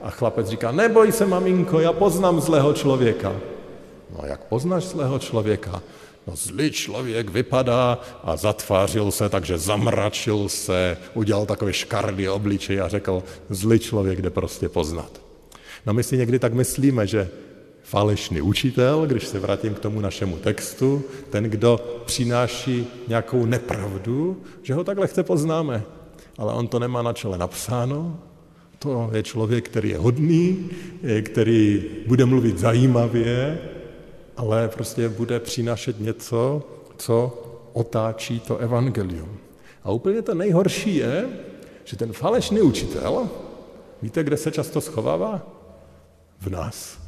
a 0.00 0.10
chlapec 0.10 0.48
říká, 0.48 0.72
neboj 0.72 1.12
se, 1.12 1.26
maminko, 1.26 1.80
já 1.80 1.92
poznám 1.92 2.40
zlého 2.40 2.72
člověka. 2.72 3.36
No 4.10 4.26
jak 4.26 4.44
poznáš 4.44 4.84
zlého 4.84 5.18
člověka? 5.18 5.82
No 6.26 6.36
zlý 6.36 6.70
člověk 6.70 7.30
vypadá 7.30 7.98
a 8.24 8.36
zatvářil 8.36 9.10
se, 9.10 9.28
takže 9.28 9.58
zamračil 9.58 10.48
se, 10.48 10.96
udělal 11.14 11.46
takové 11.46 11.72
škardý 11.72 12.28
obličej 12.28 12.80
a 12.80 12.88
řekl, 12.88 13.22
zlý 13.50 13.78
člověk 13.78 14.22
jde 14.22 14.30
prostě 14.30 14.68
poznat. 14.68 15.27
No 15.88 15.94
my 15.94 16.02
si 16.02 16.16
někdy 16.16 16.38
tak 16.38 16.54
myslíme, 16.54 17.06
že 17.06 17.28
falešný 17.82 18.40
učitel, 18.40 19.06
když 19.06 19.26
se 19.26 19.38
vrátím 19.38 19.74
k 19.74 19.78
tomu 19.78 20.00
našemu 20.00 20.36
textu, 20.36 21.02
ten, 21.30 21.44
kdo 21.44 22.00
přináší 22.06 22.86
nějakou 23.08 23.46
nepravdu, 23.46 24.42
že 24.62 24.74
ho 24.74 24.84
takhle 24.84 25.06
chce 25.06 25.22
poznáme. 25.22 25.82
Ale 26.38 26.52
on 26.52 26.68
to 26.68 26.78
nemá 26.78 27.02
na 27.02 27.12
čele 27.12 27.38
napsáno, 27.38 28.20
to 28.78 29.10
je 29.12 29.22
člověk, 29.22 29.68
který 29.68 29.88
je 29.88 29.98
hodný, 29.98 30.70
který 31.22 31.84
bude 32.06 32.24
mluvit 32.24 32.58
zajímavě, 32.58 33.58
ale 34.36 34.68
prostě 34.68 35.08
bude 35.08 35.40
přinášet 35.40 36.00
něco, 36.00 36.62
co 36.96 37.42
otáčí 37.72 38.40
to 38.40 38.56
evangelium. 38.56 39.38
A 39.84 39.90
úplně 39.90 40.22
to 40.22 40.34
nejhorší 40.34 40.96
je, 40.96 41.28
že 41.84 41.96
ten 41.96 42.12
falešný 42.12 42.60
učitel, 42.60 43.28
víte, 44.02 44.24
kde 44.24 44.36
se 44.36 44.50
často 44.50 44.80
schovává? 44.80 45.57
V 46.40 46.50
nás. 46.50 46.98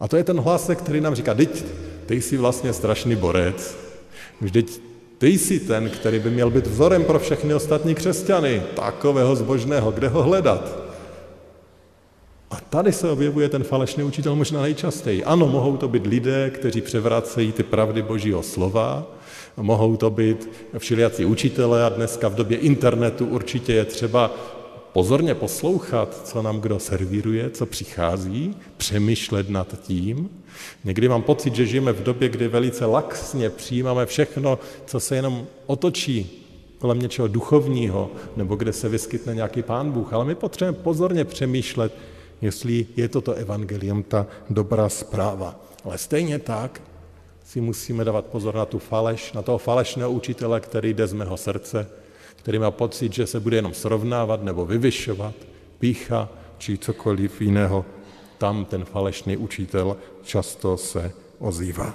A 0.00 0.08
to 0.08 0.16
je 0.16 0.24
ten 0.24 0.40
hlas, 0.40 0.70
který 0.74 1.00
nám 1.00 1.14
říká, 1.14 1.34
teď 1.34 1.64
ty 2.06 2.22
jsi 2.22 2.36
vlastně 2.36 2.72
strašný 2.72 3.16
borec. 3.16 3.76
Vždyť 4.40 4.80
ty 5.18 5.28
jsi 5.28 5.60
ten, 5.60 5.90
který 5.90 6.18
by 6.18 6.30
měl 6.30 6.50
být 6.50 6.66
vzorem 6.66 7.04
pro 7.04 7.18
všechny 7.18 7.54
ostatní 7.54 7.94
křesťany. 7.94 8.62
Takového 8.74 9.36
zbožného, 9.36 9.92
kde 9.92 10.08
ho 10.08 10.22
hledat? 10.22 10.78
A 12.50 12.56
tady 12.60 12.92
se 12.92 13.10
objevuje 13.10 13.48
ten 13.48 13.64
falešný 13.64 14.04
učitel 14.04 14.36
možná 14.36 14.62
nejčastěji. 14.62 15.24
Ano, 15.24 15.46
mohou 15.46 15.76
to 15.76 15.88
být 15.88 16.06
lidé, 16.06 16.50
kteří 16.50 16.80
převracejí 16.80 17.52
ty 17.52 17.62
pravdy 17.62 18.02
Božího 18.02 18.42
slova, 18.42 19.06
mohou 19.56 19.96
to 19.96 20.10
být 20.10 20.50
všelijací 20.78 21.24
učitelé 21.24 21.84
a 21.84 21.88
dneska 21.88 22.28
v 22.28 22.34
době 22.34 22.58
internetu 22.58 23.26
určitě 23.26 23.72
je 23.72 23.84
třeba 23.84 24.34
pozorně 24.96 25.34
poslouchat, 25.34 26.26
co 26.28 26.42
nám 26.42 26.60
kdo 26.60 26.78
servíruje, 26.78 27.50
co 27.50 27.66
přichází, 27.66 28.56
přemýšlet 28.76 29.50
nad 29.50 29.80
tím. 29.80 30.30
Někdy 30.84 31.08
mám 31.08 31.22
pocit, 31.22 31.54
že 31.54 31.66
žijeme 31.66 31.92
v 31.92 32.02
době, 32.02 32.28
kdy 32.28 32.48
velice 32.48 32.84
laxně 32.86 33.50
přijímáme 33.50 34.06
všechno, 34.06 34.58
co 34.86 35.00
se 35.00 35.16
jenom 35.16 35.46
otočí 35.66 36.44
kolem 36.78 36.98
něčeho 36.98 37.28
duchovního, 37.28 38.10
nebo 38.36 38.56
kde 38.56 38.72
se 38.72 38.88
vyskytne 38.88 39.34
nějaký 39.34 39.62
pán 39.62 39.92
Bůh. 39.92 40.12
Ale 40.12 40.24
my 40.24 40.34
potřebujeme 40.34 40.78
pozorně 40.82 41.24
přemýšlet, 41.24 41.92
jestli 42.42 42.86
je 42.96 43.08
toto 43.08 43.32
evangelium 43.32 44.02
ta 44.02 44.26
dobrá 44.50 44.88
zpráva. 44.88 45.60
Ale 45.84 45.98
stejně 45.98 46.38
tak 46.38 46.82
si 47.44 47.60
musíme 47.60 48.04
dávat 48.04 48.24
pozor 48.26 48.54
na 48.54 48.64
tu 48.64 48.78
faleš, 48.78 49.32
na 49.32 49.42
toho 49.42 49.58
falešného 49.58 50.10
učitele, 50.10 50.60
který 50.60 50.94
jde 50.94 51.06
z 51.06 51.12
mého 51.12 51.36
srdce, 51.36 51.86
který 52.46 52.58
má 52.58 52.70
pocit, 52.70 53.12
že 53.12 53.26
se 53.26 53.40
bude 53.40 53.56
jenom 53.56 53.74
srovnávat 53.74 54.42
nebo 54.42 54.66
vyvyšovat, 54.66 55.34
pícha 55.78 56.28
či 56.58 56.78
cokoliv 56.78 57.40
jiného. 57.40 57.84
Tam 58.38 58.64
ten 58.64 58.84
falešný 58.84 59.36
učitel 59.36 59.96
často 60.22 60.76
se 60.76 61.12
ozývá. 61.38 61.94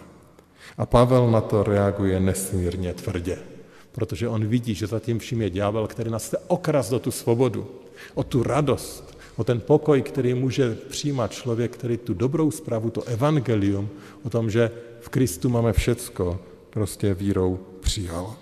A 0.78 0.86
Pavel 0.86 1.32
na 1.32 1.42
to 1.42 1.64
reaguje 1.64 2.20
nesmírně 2.20 2.94
tvrdě, 2.94 3.38
protože 3.92 4.28
on 4.28 4.46
vidí, 4.46 4.76
že 4.76 4.88
zatím 4.88 5.20
vším 5.20 5.42
je 5.42 5.50
ďábel, 5.50 5.88
který 5.88 6.12
nás 6.12 6.28
chce 6.28 6.38
okras 6.48 6.90
do 6.90 7.00
tu 7.00 7.12
svobodu, 7.12 7.68
o 8.14 8.24
tu 8.24 8.44
radost, 8.44 9.18
o 9.36 9.44
ten 9.44 9.60
pokoj, 9.60 10.02
který 10.02 10.34
může 10.34 10.76
přijímat 10.76 11.32
člověk, 11.32 11.72
který 11.72 11.98
tu 11.98 12.14
dobrou 12.14 12.52
zprávu, 12.52 12.90
to 12.90 13.04
evangelium, 13.04 13.90
o 14.24 14.30
tom, 14.30 14.52
že 14.52 14.72
v 15.00 15.10
Kristu 15.10 15.50
máme 15.50 15.74
všecko, 15.74 16.40
prostě 16.70 17.14
vírou 17.14 17.60
přijal. 17.80 18.41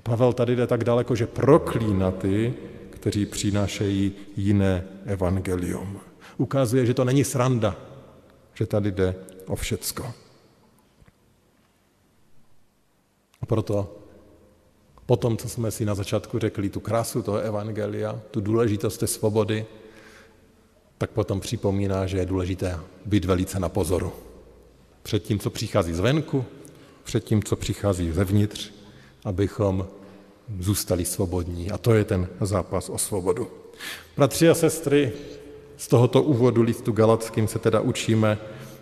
A 0.00 0.02
Pavel 0.02 0.32
tady 0.32 0.56
jde 0.56 0.66
tak 0.66 0.84
daleko, 0.84 1.16
že 1.16 1.26
proklína 1.26 2.10
ty, 2.10 2.54
kteří 2.90 3.26
přinášejí 3.26 4.12
jiné 4.36 4.84
evangelium. 5.04 6.00
Ukazuje, 6.36 6.86
že 6.86 6.94
to 6.94 7.04
není 7.04 7.24
sranda, 7.24 7.76
že 8.54 8.66
tady 8.66 8.90
jde 8.90 9.14
o 9.46 9.56
všecko. 9.56 10.12
A 13.42 13.46
proto 13.46 13.96
po 15.06 15.16
tom, 15.16 15.36
co 15.36 15.48
jsme 15.48 15.70
si 15.70 15.84
na 15.84 15.94
začátku 15.94 16.38
řekli, 16.38 16.68
tu 16.68 16.80
krásu 16.80 17.22
toho 17.22 17.38
evangelia, 17.38 18.20
tu 18.30 18.40
důležitost 18.40 18.98
té 18.98 19.06
svobody, 19.06 19.66
tak 20.98 21.10
potom 21.10 21.40
připomíná, 21.40 22.06
že 22.06 22.18
je 22.18 22.26
důležité 22.26 22.80
být 23.06 23.24
velice 23.24 23.60
na 23.60 23.68
pozoru. 23.68 24.12
Před 25.02 25.22
tím, 25.22 25.38
co 25.38 25.50
přichází 25.50 25.92
zvenku, 25.92 26.44
před 27.04 27.24
tím, 27.24 27.42
co 27.42 27.56
přichází 27.56 28.12
zevnitř, 28.12 28.79
abychom 29.24 29.86
zůstali 30.58 31.04
svobodní. 31.04 31.70
A 31.70 31.78
to 31.78 31.94
je 31.94 32.04
ten 32.04 32.28
zápas 32.40 32.88
o 32.88 32.98
svobodu. 32.98 33.48
Bratři 34.16 34.48
a 34.48 34.54
sestry, 34.54 35.12
z 35.76 35.88
tohoto 35.88 36.22
úvodu 36.22 36.62
listu 36.62 36.92
Galackým 36.92 37.48
se 37.48 37.58
teda 37.58 37.80
učíme, 37.80 38.38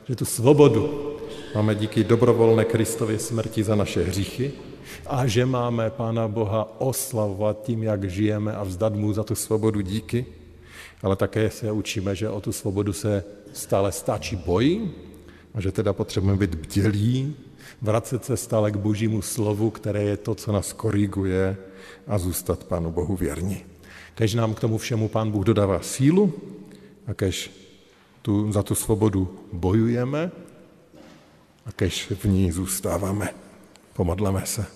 že 0.09 0.17
tu 0.17 0.25
svobodu 0.25 1.15
máme 1.55 1.75
díky 1.75 2.05
dobrovolné 2.05 2.65
Kristově 2.65 3.19
smrti 3.19 3.63
za 3.65 3.75
naše 3.75 4.03
hříchy 4.03 4.53
a 5.07 5.27
že 5.27 5.47
máme 5.47 5.91
Pána 5.91 6.29
Boha 6.29 6.81
oslavovat 6.81 7.63
tím, 7.63 7.83
jak 7.83 8.11
žijeme 8.11 8.53
a 8.53 8.65
vzdat 8.65 8.95
mu 8.95 9.13
za 9.13 9.25
tu 9.25 9.35
svobodu 9.35 9.81
díky, 9.81 10.27
ale 11.03 11.17
také 11.17 11.51
se 11.51 11.73
učíme, 11.73 12.15
že 12.15 12.29
o 12.29 12.41
tu 12.41 12.53
svobodu 12.53 12.93
se 12.93 13.25
stále 13.53 13.93
stáčí 13.93 14.37
boj 14.37 14.91
a 15.55 15.61
že 15.61 15.73
teda 15.73 15.93
potřebujeme 15.93 16.39
být 16.39 16.55
bdělí, 16.55 17.37
vracet 17.83 18.25
se 18.25 18.37
stále 18.37 18.71
k 18.71 18.77
božímu 18.77 19.23
slovu, 19.23 19.71
které 19.71 20.03
je 20.03 20.17
to, 20.17 20.35
co 20.35 20.53
nás 20.53 20.73
koriguje 20.73 21.57
a 22.07 22.19
zůstat 22.19 22.65
Pánu 22.65 22.91
Bohu 22.91 23.17
věrní. 23.17 23.65
Kež 24.15 24.35
nám 24.35 24.55
k 24.55 24.61
tomu 24.61 24.79
všemu 24.79 25.09
Pán 25.09 25.31
Bůh 25.31 25.45
dodává 25.45 25.81
sílu 25.81 26.33
a 27.07 27.15
kež 27.15 27.51
tu, 28.23 28.53
za 28.53 28.63
tu 28.63 28.75
svobodu 28.75 29.39
bojujeme 29.53 30.31
a 31.67 31.73
kež 31.73 32.13
v 32.19 32.25
ní 32.25 32.53
zůstáváme. 32.53 33.29
Pomodleme 33.93 34.47
se. 34.47 34.67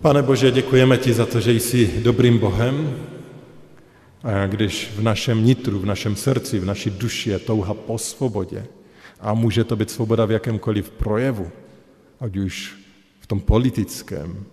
Pane 0.00 0.22
Bože, 0.22 0.50
děkujeme 0.50 0.98
ti 0.98 1.12
za 1.12 1.26
to, 1.26 1.40
že 1.40 1.52
jsi 1.52 2.00
dobrým 2.02 2.38
Bohem, 2.38 2.96
a 4.22 4.46
když 4.46 4.90
v 4.96 5.02
našem 5.02 5.44
nitru, 5.44 5.78
v 5.78 5.86
našem 5.86 6.16
srdci, 6.16 6.58
v 6.58 6.64
naší 6.64 6.90
duši 6.90 7.30
je 7.30 7.38
touha 7.38 7.74
po 7.74 7.98
svobodě, 7.98 8.66
a 9.22 9.34
může 9.34 9.64
to 9.64 9.76
být 9.76 9.90
svoboda 9.90 10.24
v 10.24 10.30
jakémkoliv 10.30 10.90
projevu, 10.90 11.50
ať 12.20 12.36
už 12.36 12.76
v 13.20 13.26
tom 13.26 13.40
politickém, 13.40 14.44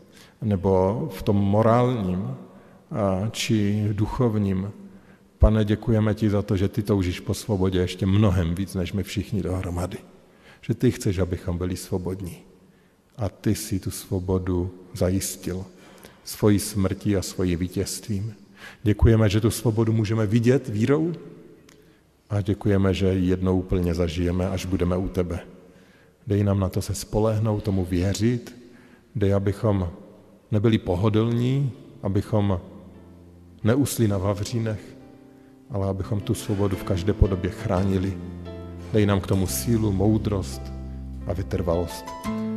nebo 0.42 1.08
v 1.14 1.22
tom 1.22 1.36
morálním, 1.36 2.36
či 3.32 3.88
duchovním. 3.92 4.72
Pane, 5.40 5.66
děkujeme 5.66 6.14
ti 6.14 6.30
za 6.30 6.42
to, 6.42 6.58
že 6.58 6.68
ty 6.68 6.84
toužíš 6.84 7.20
po 7.20 7.34
svobodě 7.34 7.80
ještě 7.80 8.06
mnohem 8.06 8.56
víc, 8.56 8.76
než 8.76 8.94
my 8.94 9.04
všichni 9.04 9.42
dohromady. 9.42 9.98
Že 10.62 10.74
ty 10.74 10.92
chceš, 10.92 11.20
abychom 11.20 11.58
byli 11.58 11.78
svobodní. 11.78 12.38
A 13.18 13.30
ty 13.30 13.56
si 13.56 13.80
tu 13.80 13.92
svobodu 13.92 14.72
zajistil 14.94 15.66
svojí 16.24 16.60
smrtí 16.60 17.16
a 17.16 17.22
svojí 17.22 17.56
vítězstvím. 17.56 18.34
Děkujeme, 18.84 19.30
že 19.30 19.42
tu 19.42 19.52
svobodu 19.52 19.94
můžeme 19.94 20.26
vidět 20.26 20.70
vírou 20.70 21.14
a 22.30 22.42
děkujeme, 22.42 22.94
že 22.94 23.08
jednou 23.08 23.60
úplně 23.60 23.94
zažijeme, 23.94 24.50
až 24.50 24.66
budeme 24.66 24.98
u 24.98 25.08
tebe. 25.08 25.40
Dej 26.28 26.44
nám 26.44 26.60
na 26.60 26.70
to 26.70 26.82
se 26.82 26.96
spolehnout, 26.96 27.64
tomu 27.64 27.86
věřit, 27.86 28.56
dej, 29.16 29.34
abychom 29.34 29.90
nebyli 30.52 30.78
pohodlní, 30.78 31.72
abychom 32.04 32.60
neusli 33.64 34.08
na 34.08 34.18
vavřínech, 34.18 34.82
ale 35.70 35.90
abychom 35.90 36.20
tu 36.20 36.34
svobodu 36.34 36.76
v 36.76 36.84
každé 36.84 37.14
podobě 37.14 37.52
chránili. 37.52 38.18
Dej 38.94 39.06
nám 39.06 39.22
k 39.22 39.28
tomu 39.28 39.48
sílu, 39.48 39.92
moudrost 39.92 40.62
a 41.28 41.34
vytrvalost. 41.34 42.06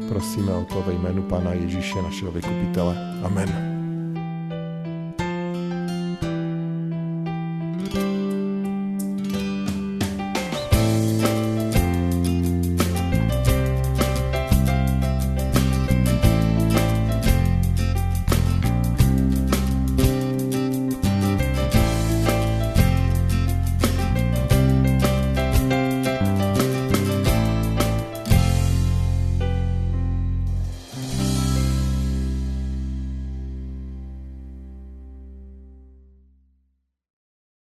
Prosíme 0.09 0.55
o 0.55 0.65
to 0.65 0.83
ve 0.83 0.93
jménu 0.93 1.23
Pána 1.23 1.53
Ježíše, 1.53 2.03
našeho 2.03 2.33
vykupitele. 2.33 2.97
Amen. 3.23 3.72